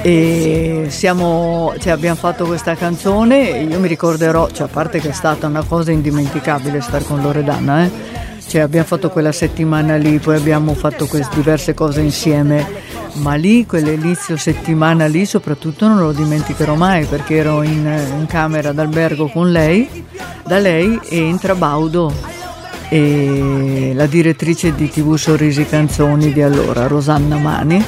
[0.01, 5.09] E siamo, cioè abbiamo fatto questa canzone e io mi ricorderò, cioè a parte che
[5.09, 7.91] è stata una cosa indimenticabile stare con Loredana, eh?
[8.47, 12.65] Cioè abbiamo fatto quella settimana lì, poi abbiamo fatto queste diverse cose insieme,
[13.15, 18.71] ma lì, quell'inizio settimana lì soprattutto non lo dimenticherò mai perché ero in, in camera
[18.71, 20.05] d'albergo con lei,
[20.45, 22.34] da lei e entra Baudo
[22.89, 27.85] e la direttrice di TV Sorrisi Canzoni di allora, Rosanna Mani,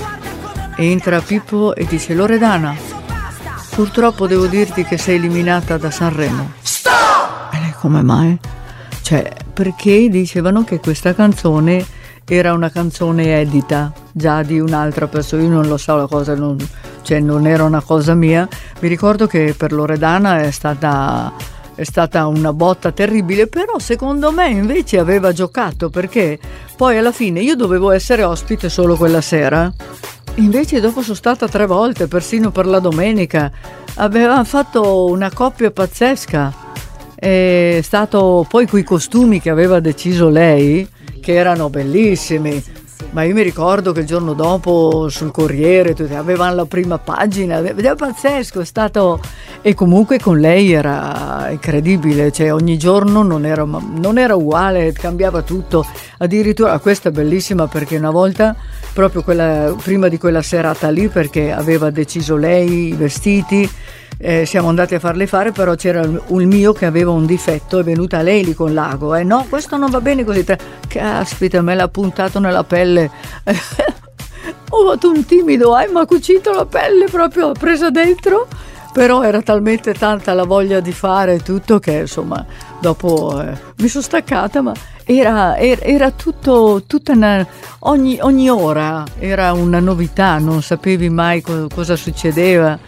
[0.77, 2.75] entra Pippo e dice Loredana,
[3.75, 6.53] purtroppo devo dirti che sei eliminata da Sanremo.
[7.53, 8.39] E lei come mai?
[9.03, 11.85] Cioè, perché dicevano che questa canzone
[12.29, 16.57] era una canzone edita già di un'altra persona, io non lo so, la cosa non,
[17.03, 18.49] cioè non era una cosa mia.
[18.81, 21.33] Mi ricordo che per Loredana è stata,
[21.77, 26.39] è stata una botta terribile, però secondo me invece aveva giocato perché
[26.75, 29.71] poi alla fine io dovevo essere ospite solo quella sera.
[30.37, 33.53] Invece dopo sono stata tre volte, persino per la domenica.
[33.97, 36.65] Avevamo fatto una coppia pazzesca.
[37.15, 40.89] È stato poi quei costumi che aveva deciso lei,
[41.21, 42.63] che erano bellissimi.
[43.11, 47.63] Ma io mi ricordo che il giorno dopo sul Corriere tutti avevano la prima pagina,
[47.63, 49.21] è pazzesco, è stato...
[49.63, 55.43] E comunque con lei era incredibile, cioè ogni giorno non era, non era uguale, cambiava
[55.43, 55.85] tutto.
[56.19, 58.55] Addirittura questa è bellissima perché una volta,
[58.93, 63.69] proprio quella, prima di quella serata lì, perché aveva deciso lei i vestiti,
[64.19, 67.83] eh, siamo andati a farle fare, però c'era il mio che aveva un difetto, è
[67.83, 69.25] venuta lei lì con l'ago, eh.
[69.25, 70.45] No, questo non va bene così,
[70.89, 73.11] caspita, me l'ha puntato nella pelle.
[74.71, 78.49] Ho fatto un timido, hai ma cucito la pelle proprio presa dentro,
[78.93, 82.45] però era talmente tanta la voglia di fare tutto che insomma
[82.81, 84.73] dopo eh, mi sono staccata, ma
[85.05, 87.47] era, era- era tutto, una,
[87.81, 92.79] ogni, ogni ora era una novità, non sapevi mai co- cosa succedeva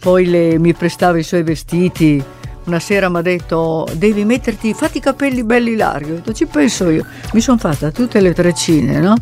[0.00, 2.22] poi le- mi prestava i suoi vestiti.
[2.64, 6.10] Una sera mi ha detto devi metterti, fatti i capelli belli larghi.
[6.12, 7.04] Ho detto ci penso io.
[7.32, 9.14] Mi sono fatta tutte le treccine, no?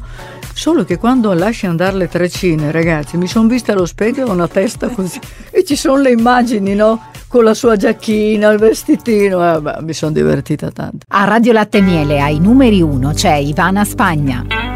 [0.53, 4.49] Solo che quando lasci andare le treccine, ragazzi, mi sono vista allo specchio con una
[4.49, 5.21] testa così
[5.51, 7.01] e ci sono le immagini, no?
[7.29, 10.99] Con la sua giacchina, il vestitino, eh, beh, mi sono divertita tanto.
[11.09, 14.68] A Radio Latte Miele ai numeri 1 c'è Ivana Spagna.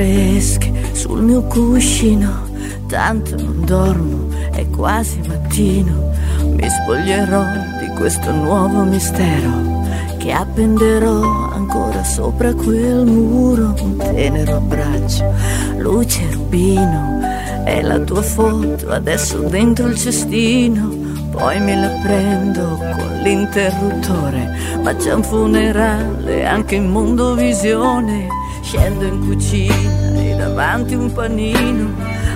[0.00, 2.48] Fresche sul mio cuscino,
[2.86, 7.44] tanto non dormo, è quasi mattino, mi spoglierò
[7.80, 9.84] di questo nuovo mistero
[10.16, 15.34] che appenderò ancora sopra quel muro, un tenero abbraccio,
[15.76, 17.20] luce rubino,
[17.64, 21.08] è la tua foto adesso dentro il cestino.
[21.30, 24.50] Poi me la prendo con l'interruttore,
[24.82, 28.26] ma c'è un funerale anche in mondovisione.
[28.70, 31.92] Scendo in cucina e davanti un panino,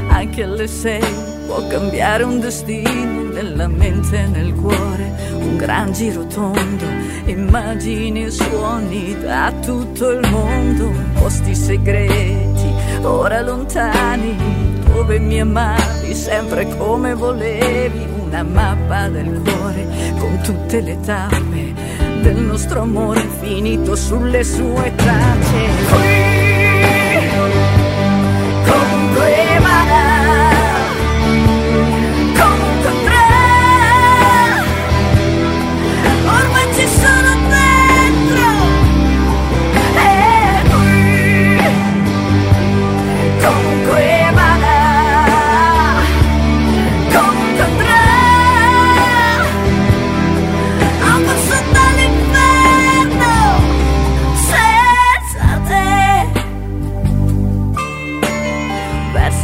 [0.09, 1.01] anche alle sei
[1.47, 6.87] può cambiare un destino nella mente e nel cuore, un gran giro tondo,
[7.27, 14.37] immagini e suoni da tutto il mondo, posti segreti, ora lontani,
[14.93, 19.87] dove mi amavi sempre come volevi, una mappa del cuore
[20.19, 26.34] con tutte le tappe del nostro amore finito sulle sue tracce.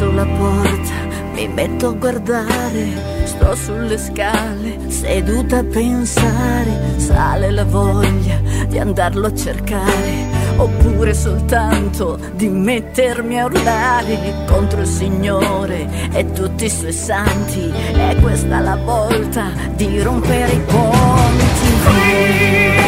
[0.00, 0.94] Verso la porta
[1.34, 9.26] mi metto a guardare Sto sulle scale seduta a pensare Sale la voglia di andarlo
[9.26, 16.92] a cercare Oppure soltanto di mettermi a urlare contro il Signore e tutti i suoi
[16.92, 17.70] santi.
[17.70, 22.79] È questa la volta di rompere i ponti.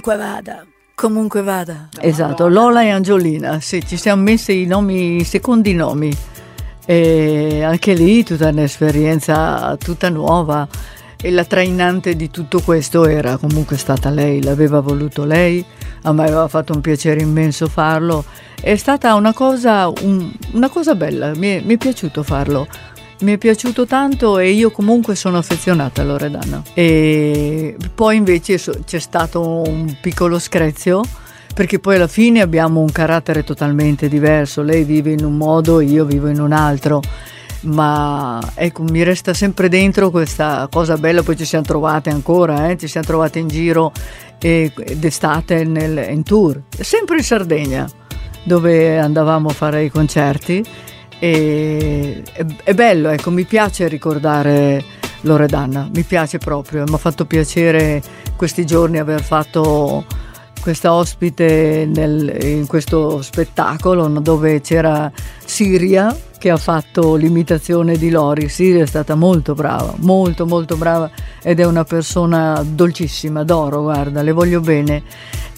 [0.00, 1.88] Comunque vada, comunque vada.
[2.00, 6.10] Esatto, Lola e Angiolina, sì, ci siamo messi i nomi, i secondi nomi.
[6.86, 10.66] E anche lì tutta un'esperienza tutta nuova.
[11.22, 15.62] E la trainante di tutto questo era comunque stata lei, l'aveva voluto lei,
[16.04, 18.24] a me aveva fatto un piacere immenso farlo.
[18.58, 22.66] È stata una cosa, un- una cosa bella, mi è, mi è piaciuto farlo.
[23.20, 26.62] Mi è piaciuto tanto e io comunque sono affezionata a Loredana.
[26.72, 31.02] E poi invece c'è stato un piccolo screzio
[31.54, 34.62] perché poi alla fine abbiamo un carattere totalmente diverso.
[34.62, 37.02] Lei vive in un modo, io vivo in un altro.
[37.62, 42.78] Ma ecco, mi resta sempre dentro questa cosa bella, poi ci siamo trovate ancora, eh,
[42.78, 43.92] ci siamo trovate in giro
[44.38, 47.86] eh, d'estate nel, in tour, sempre in Sardegna,
[48.44, 50.64] dove andavamo a fare i concerti.
[51.20, 54.82] E è, è bello, ecco, mi piace ricordare
[55.20, 58.02] Loredana, mi piace proprio, mi ha fatto piacere
[58.36, 60.06] questi giorni aver fatto
[60.62, 65.10] questa ospite nel- in questo spettacolo dove c'era
[65.44, 68.48] Siria che ha fatto l'imitazione di Lori.
[68.48, 71.10] Siria è stata molto brava, molto molto brava
[71.42, 75.02] ed è una persona dolcissima, adoro, guarda, le voglio bene.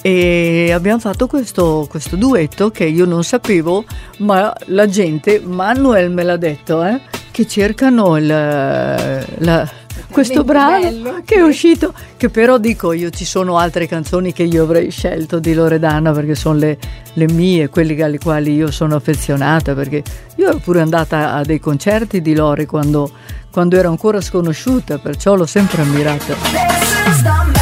[0.03, 3.85] E abbiamo fatto questo, questo duetto che io non sapevo,
[4.19, 9.71] ma la gente, Manuel me l'ha detto, eh, che cercano il, la-
[10.11, 14.65] questo brano che è uscito, che però dico io ci sono altre canzoni che io
[14.65, 16.79] avrei scelto di Loredana perché sono le,
[17.13, 20.03] le mie, quelle alle quali io sono affezionata, perché
[20.37, 23.11] io ero pure andata a dei concerti di Lori quando,
[23.51, 27.62] quando ero ancora sconosciuta, perciò l'ho sempre ammirata.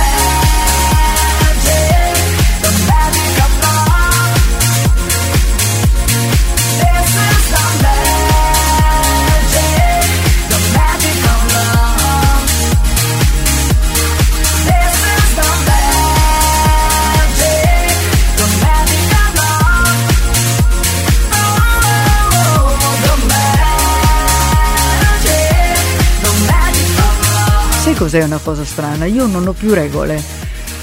[28.00, 29.04] Cos'è una cosa strana?
[29.04, 30.22] Io non ho più regole,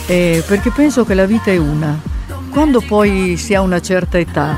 [0.05, 1.99] eh, perché penso che la vita è una.
[2.51, 4.55] Quando poi si ha una certa età,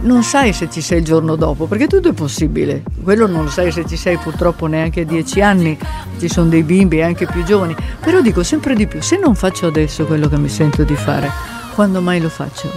[0.00, 2.82] non sai se ci sei il giorno dopo, perché tutto è possibile.
[3.02, 5.78] Quello non lo sai se ci sei purtroppo neanche a dieci anni,
[6.18, 7.76] ci sono dei bimbi anche più giovani.
[8.00, 11.30] Però dico sempre di più, se non faccio adesso quello che mi sento di fare,
[11.74, 12.70] quando mai lo faccio?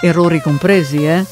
[0.00, 1.26] Errori compresi, eh?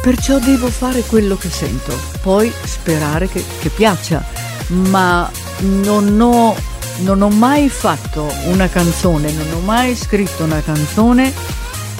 [0.00, 1.92] Perciò devo fare quello che sento,
[2.22, 4.24] poi sperare che, che piaccia,
[4.68, 6.54] ma non ho,
[7.00, 11.32] non ho mai fatto una canzone, non ho mai scritto una canzone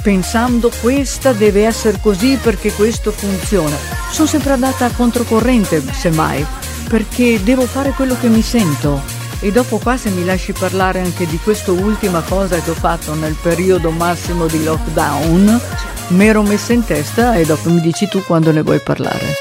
[0.00, 3.76] pensando questa deve essere così perché questo funziona.
[4.10, 6.44] Sono sempre andata a controcorrente, semmai,
[6.88, 9.18] perché devo fare quello che mi sento.
[9.40, 13.14] E dopo qua se mi lasci parlare anche di questa ultima cosa che ho fatto
[13.14, 15.60] nel periodo massimo di lockdown,
[16.08, 19.34] mi ero messa in testa e dopo mi dici tu quando ne vuoi parlare.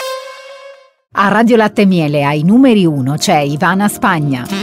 [1.14, 4.59] A Radio Latte Miele ai numeri 1 c'è Ivana Spagna.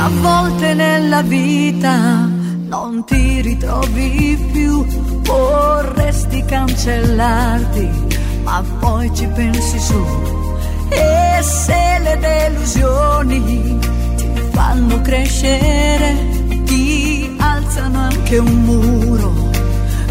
[0.00, 2.28] A volte nella vita
[2.68, 4.84] non ti ritrovi più,
[5.22, 7.90] vorresti cancellarti,
[8.44, 10.02] ma poi ci pensi su.
[10.88, 13.78] E se le delusioni
[14.16, 16.16] ti fanno crescere,
[16.64, 19.32] ti alzano anche un muro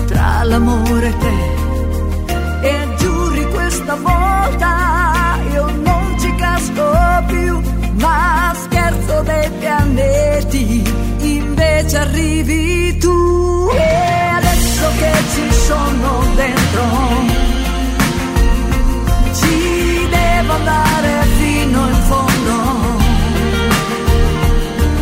[0.06, 2.68] tra l'amore e te.
[2.68, 6.84] E giuri questa volta io non ci casco
[7.28, 7.62] più,
[7.98, 10.84] ma scherzo dei pianeti,
[11.20, 13.70] invece arrivi tu.
[13.72, 16.84] E adesso che ci sono dentro,
[19.34, 22.56] ci devo andare fino in fondo.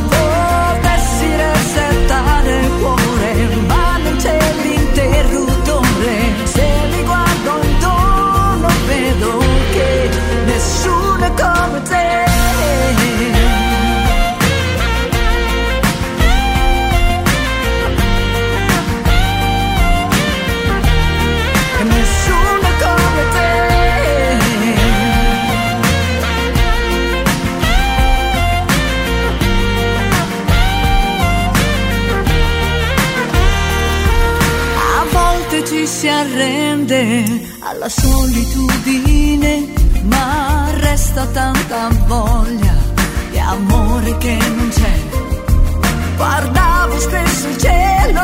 [0.10, 6.14] Potessi resettare il cuore, ma non c'è l'interruttore.
[6.44, 9.38] Se mi guardo intorno vedo
[9.74, 10.10] che
[10.46, 12.05] nessuno come te.
[36.86, 39.74] tende alla solitudine,
[40.04, 42.74] ma resta tanta voglia
[43.32, 44.94] di amore che non c'è.
[46.16, 48.22] Guardavo spesso il cielo,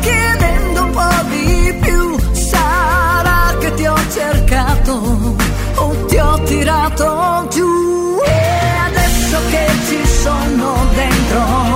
[0.00, 5.36] chiedendo un po' di più, sarà che ti ho cercato
[5.76, 8.18] o ti ho tirato giù.
[8.24, 11.73] E adesso che ci sono dentro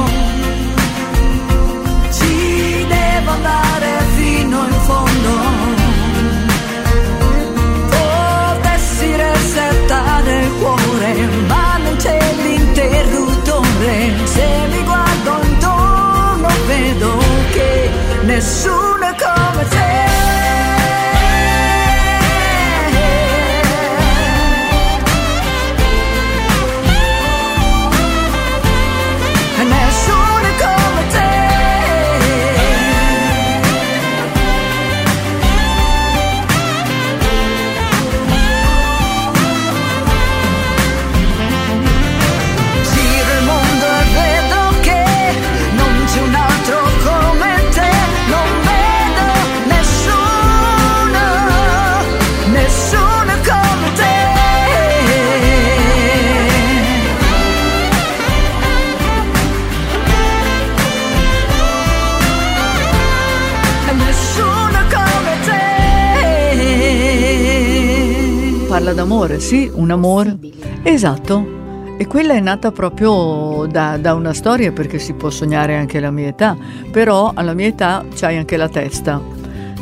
[69.48, 70.36] sì, un amore.
[70.82, 71.96] Esatto.
[71.96, 76.10] E quella è nata proprio da, da una storia perché si può sognare anche alla
[76.10, 76.54] mia età,
[76.90, 79.18] però alla mia età c'hai anche la testa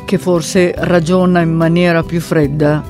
[0.04, 2.80] che forse ragiona in maniera più fredda.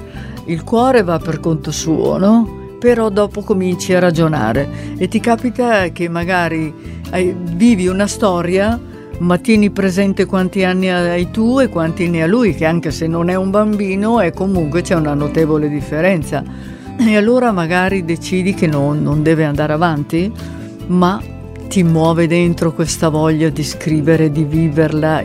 [0.45, 2.77] Il cuore va per conto suo, no?
[2.79, 4.69] Però dopo cominci a ragionare
[4.99, 6.75] e ti capita che magari
[7.55, 8.79] vivi una storia
[9.19, 13.07] ma tieni presente quanti anni hai tu e quanti ne ha lui, che anche se
[13.07, 16.43] non è un bambino è comunque c'è una notevole differenza.
[16.99, 20.33] E allora magari decidi che non, non deve andare avanti,
[20.87, 21.21] ma
[21.69, 25.23] ti muove dentro questa voglia di scrivere, di viverla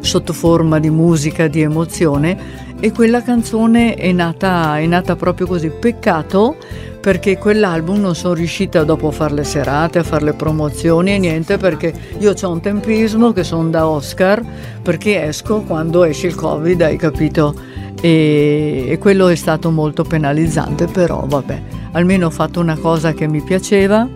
[0.00, 5.68] sotto forma di musica, di emozione e quella canzone è nata, è nata proprio così.
[5.68, 6.56] Peccato
[7.00, 11.18] perché quell'album non sono riuscita dopo a fare le serate, a fare le promozioni e
[11.18, 14.44] niente perché io ho un tempismo che sono da Oscar
[14.82, 17.54] perché esco quando esce il Covid, hai capito?
[18.00, 21.62] E, e quello è stato molto penalizzante, però vabbè,
[21.92, 24.06] almeno ho fatto una cosa che mi piaceva,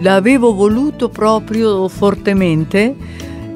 [0.00, 2.94] l'avevo voluto proprio fortemente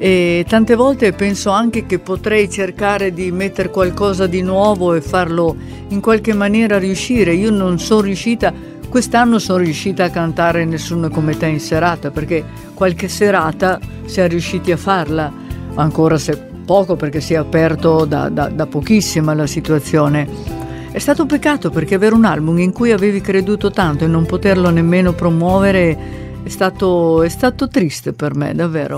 [0.01, 5.53] e tante volte penso anche che potrei cercare di mettere qualcosa di nuovo e farlo
[5.89, 7.33] in qualche maniera riuscire.
[7.33, 8.53] Io non sono riuscita,
[8.87, 14.71] quest'anno sono riuscita a cantare Nessuno come te in serata perché qualche serata siamo riusciti
[14.71, 15.31] a farla,
[15.75, 20.27] ancora se poco perché si è aperto da, da- da pochissima la situazione.
[20.91, 24.25] È stato un peccato perché avere un album in cui avevi creduto tanto e non
[24.25, 25.97] poterlo nemmeno promuovere
[26.41, 28.97] è stato, è stato triste per me, davvero.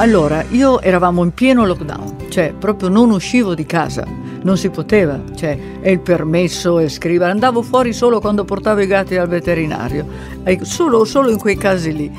[0.00, 4.06] Allora, io eravamo in pieno lockdown, cioè proprio non uscivo di casa,
[4.42, 8.86] non si poteva, cioè è il permesso e scrivere, andavo fuori solo quando portavo i
[8.86, 10.06] gatti al veterinario,
[10.42, 12.10] e solo, solo in quei casi lì.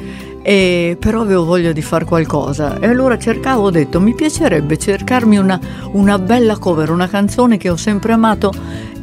[0.44, 5.38] E però avevo voglia di fare qualcosa e allora cercavo, ho detto, mi piacerebbe cercarmi
[5.38, 5.60] una,
[5.94, 8.52] una bella cover, una canzone che ho sempre amato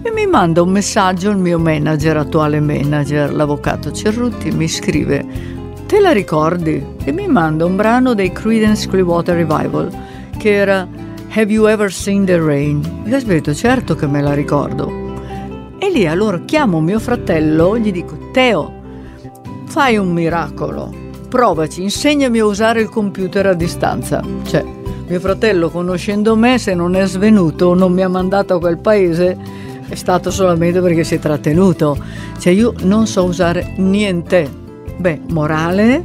[0.02, 5.56] e mi manda un messaggio il mio manager, attuale manager, l'avvocato Cerruti, mi scrive
[5.88, 6.84] Te la ricordi?
[7.02, 9.90] E mi manda un brano dei Creedence Clearwater Revival
[10.36, 10.86] che era
[11.30, 13.04] Have You Ever Seen the Rain?
[13.06, 14.92] E ho detto, certo che me la ricordo.
[15.78, 18.70] E lì allora chiamo mio fratello, gli dico, Teo,
[19.64, 20.92] fai un miracolo,
[21.26, 24.22] provaci, insegnami a usare il computer a distanza.
[24.44, 24.62] Cioè,
[25.06, 29.38] mio fratello, conoscendo me, se non è svenuto, non mi ha mandato a quel paese,
[29.88, 31.96] è stato solamente perché si è trattenuto.
[32.38, 34.66] Cioè, io non so usare niente.
[34.98, 36.02] Beh, morale,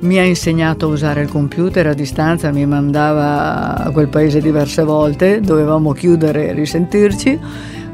[0.00, 4.84] mi ha insegnato a usare il computer a distanza, mi mandava a quel paese diverse
[4.84, 7.40] volte, dovevamo chiudere e risentirci,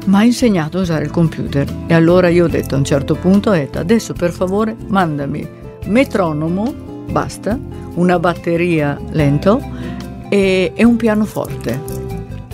[0.05, 1.67] ma ha insegnato a usare il computer.
[1.87, 5.47] E allora io ho detto a un certo punto, detto, adesso per favore mandami
[5.85, 6.71] metronomo,
[7.09, 7.57] basta,
[7.95, 9.59] una batteria lento
[10.29, 11.81] e, e un pianoforte.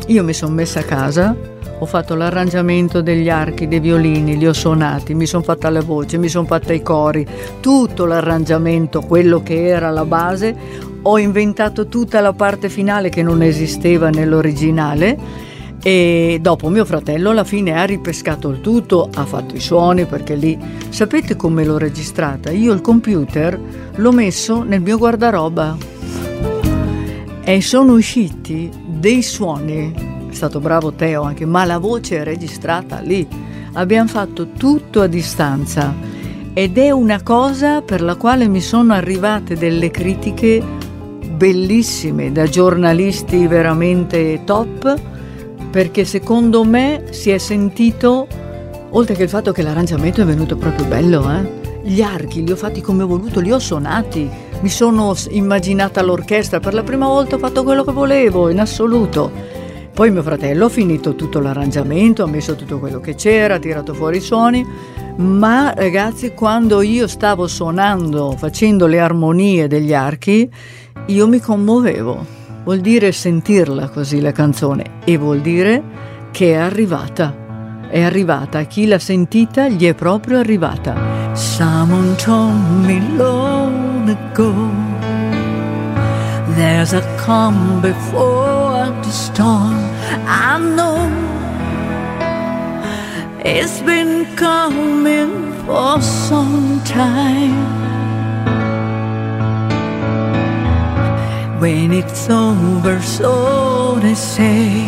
[0.07, 1.35] Io mi sono messa a casa,
[1.79, 6.17] ho fatto l'arrangiamento degli archi, dei violini, li ho suonati, mi sono fatta la voce,
[6.17, 7.25] mi sono fatta i cori,
[7.61, 10.55] tutto l'arrangiamento, quello che era la base,
[11.01, 15.47] ho inventato tutta la parte finale che non esisteva nell'originale
[15.81, 20.35] e dopo mio fratello alla fine ha ripescato il tutto, ha fatto i suoni perché
[20.35, 20.59] lì
[20.89, 22.51] sapete come l'ho registrata?
[22.51, 23.57] Io il computer
[23.95, 25.77] l'ho messo nel mio guardaroba
[27.41, 30.08] e sono usciti dei suoni.
[30.29, 33.27] È stato bravo Teo anche, ma la voce è registrata lì.
[33.73, 35.93] Abbiamo fatto tutto a distanza
[36.53, 40.61] ed è una cosa per la quale mi sono arrivate delle critiche
[41.39, 44.99] bellissime da giornalisti veramente top
[45.71, 48.27] perché secondo me si è sentito
[48.89, 51.57] oltre che il fatto che l'arrangiamento è venuto proprio bello eh?
[51.83, 56.59] gli archi li ho fatti come ho voluto li ho suonati mi sono immaginata l'orchestra
[56.59, 59.31] per la prima volta ho fatto quello che volevo in assoluto
[59.99, 63.93] poi mio fratello ha finito tutto l'arrangiamento ha messo tutto quello che c'era ha tirato
[63.93, 64.65] fuori i suoni
[65.17, 70.49] ma ragazzi quando io stavo suonando facendo le armonie degli archi
[71.07, 72.25] io mi commuovevo.
[72.63, 75.83] Vuol dire sentirla così la canzone e vuol dire
[76.31, 77.87] che è arrivata.
[77.89, 78.61] È arrivata.
[78.63, 81.33] Chi l'ha sentita gli è proprio arrivata.
[81.33, 84.53] Someone told me long ago
[86.55, 88.68] there's a calm before
[89.03, 89.77] the storm
[90.27, 91.29] i know
[93.45, 97.55] it's been coming for some time.
[101.61, 104.85] When it's over, so they say,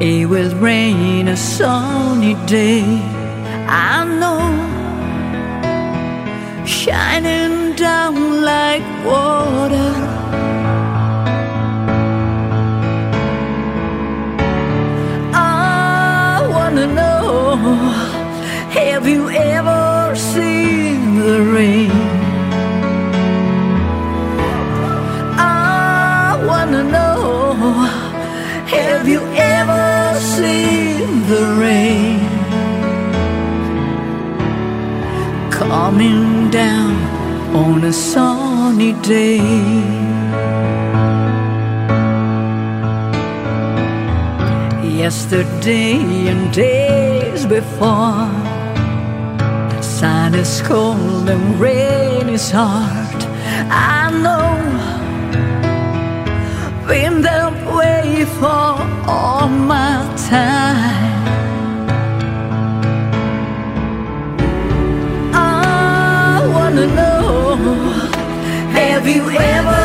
[0.00, 2.84] it will rain a sunny day.
[3.68, 4.42] I know,
[6.66, 9.92] shining down like water.
[18.72, 21.90] Have you ever seen the rain?
[25.38, 27.52] I wanna know,
[28.76, 29.20] have you
[29.56, 32.20] ever seen the rain
[35.50, 36.94] coming down
[37.54, 39.40] on a sunny day?
[45.02, 48.41] Yesterday and days before,
[50.32, 53.22] sun is cold and rain is hard.
[53.70, 54.56] I know
[56.86, 58.72] been that way for
[59.10, 61.24] all my time.
[65.34, 67.56] I wanna know,
[68.78, 69.81] have you ever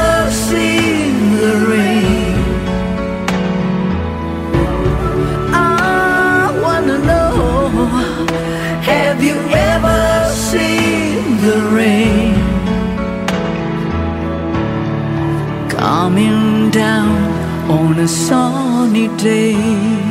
[16.77, 20.06] down on a sunny day.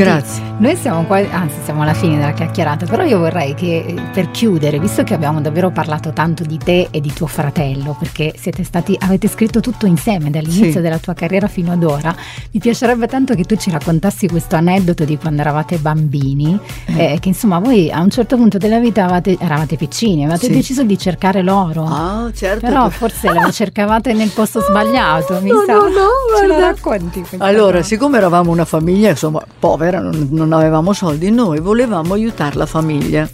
[0.00, 0.29] Grazie.
[0.60, 4.30] Noi siamo quasi, anzi siamo alla fine della chiacchierata, però io vorrei che eh, per
[4.30, 8.62] chiudere, visto che abbiamo davvero parlato tanto di te e di tuo fratello, perché siete
[8.62, 10.80] stati, avete scritto tutto insieme dall'inizio Sì.
[10.82, 12.14] della tua carriera fino ad ora,
[12.50, 16.58] mi piacerebbe tanto che tu ci raccontassi questo aneddoto di quando eravate bambini,
[16.94, 20.52] eh, che insomma voi a un certo punto della vita avevate- eravate piccini, avevate Sì.
[20.52, 21.84] deciso di cercare l'oro.
[21.86, 22.66] Ah, certo.
[22.66, 25.72] Però forse lo cercavate nel posto sbagliato, mi No, sa.
[25.72, 27.24] no, no, Ce la racconti?
[27.38, 27.84] Allora, cosa?
[27.88, 33.28] siccome eravamo una famiglia, insomma, povera, non, non avevamo soldi, noi volevamo aiutare la famiglia.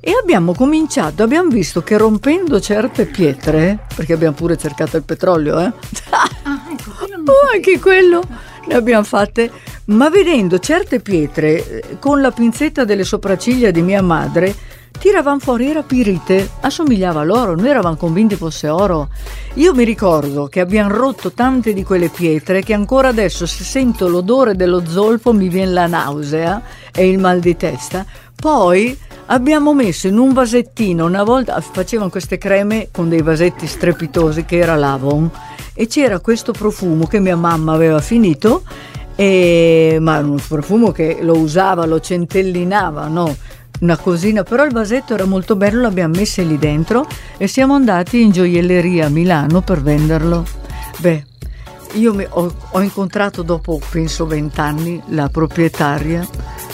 [0.00, 5.60] E abbiamo cominciato, abbiamo visto che rompendo certe pietre, perché abbiamo pure cercato il petrolio,
[5.60, 5.72] eh?
[6.10, 8.22] Ah, ecco, non Oh, anche quello
[8.66, 9.50] ne abbiamo fatte,
[9.86, 14.54] ma vedendo certe pietre eh, con la pinzetta delle sopracciglia di mia madre,
[14.98, 19.08] tiravano fuori era pirite, assomigliava all'oro, noi eravamo convinti fosse oro.
[19.54, 24.08] Io mi ricordo che abbiamo rotto tante di quelle pietre che ancora adesso se sento
[24.08, 26.62] l'odore dello zolfo mi viene la nausea
[26.92, 28.04] e il mal di testa.
[28.34, 28.96] Poi
[29.26, 34.58] abbiamo messo in un vasettino, una volta facevano queste creme con dei vasetti strepitosi che
[34.58, 35.30] era l'Avon
[35.74, 38.62] e c'era questo profumo che mia mamma aveva finito
[39.14, 43.36] e- ma era un profumo che lo usava, lo centellinava, no?
[43.80, 47.06] Una cosina, però il vasetto era molto bello, l'abbiamo messo lì dentro
[47.38, 50.44] e siamo andati in gioielleria a Milano per venderlo.
[50.98, 51.24] Beh,
[51.94, 56.26] io ho, ho incontrato dopo, penso, vent'anni la proprietaria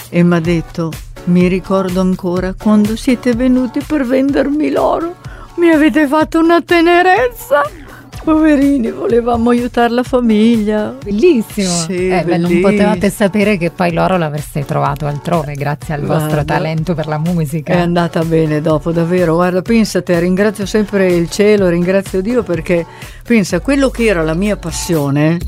[0.08, 0.90] e mi ha detto,
[1.24, 5.14] mi ricordo ancora quando siete venuti per vendermi l'oro,
[5.56, 7.62] mi avete fatto una tenerezza.
[8.26, 10.96] Poverini, volevamo aiutare la famiglia.
[11.00, 11.68] Bellissimo.
[11.68, 16.32] Sì, Eh, beh, non potevate sapere che poi l'oro l'avreste trovato altrove grazie al vostro
[16.32, 17.74] Guarda, talento per la musica.
[17.74, 19.34] È andata bene dopo, davvero.
[19.36, 22.84] Guarda, pensate, ringrazio sempre il cielo, ringrazio Dio perché
[23.22, 25.38] pensa, quello che era la mia passione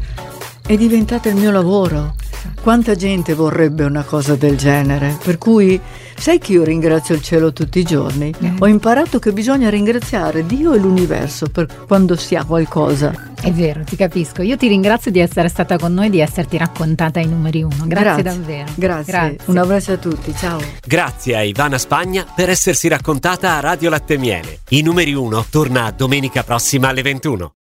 [0.65, 2.15] è diventata il mio lavoro.
[2.61, 5.17] Quanta gente vorrebbe una cosa del genere?
[5.23, 5.81] Per cui,
[6.17, 8.35] sai che io ringrazio il cielo tutti i giorni?
[8.39, 8.53] Eh.
[8.59, 13.33] Ho imparato che bisogna ringraziare Dio e l'universo per quando si ha qualcosa.
[13.41, 14.43] È vero, ti capisco.
[14.43, 17.85] Io ti ringrazio di essere stata con noi e di esserti raccontata ai numeri uno.
[17.87, 18.71] Grazie, davvero.
[18.75, 19.39] Grazie.
[19.47, 20.61] Un abbraccio a tutti, ciao.
[20.85, 24.61] Grazie a Ivana Spagna per essersi raccontata a Radio Latte Miele.
[24.71, 27.53] I numeri 1 torna domenica prossima alle 21.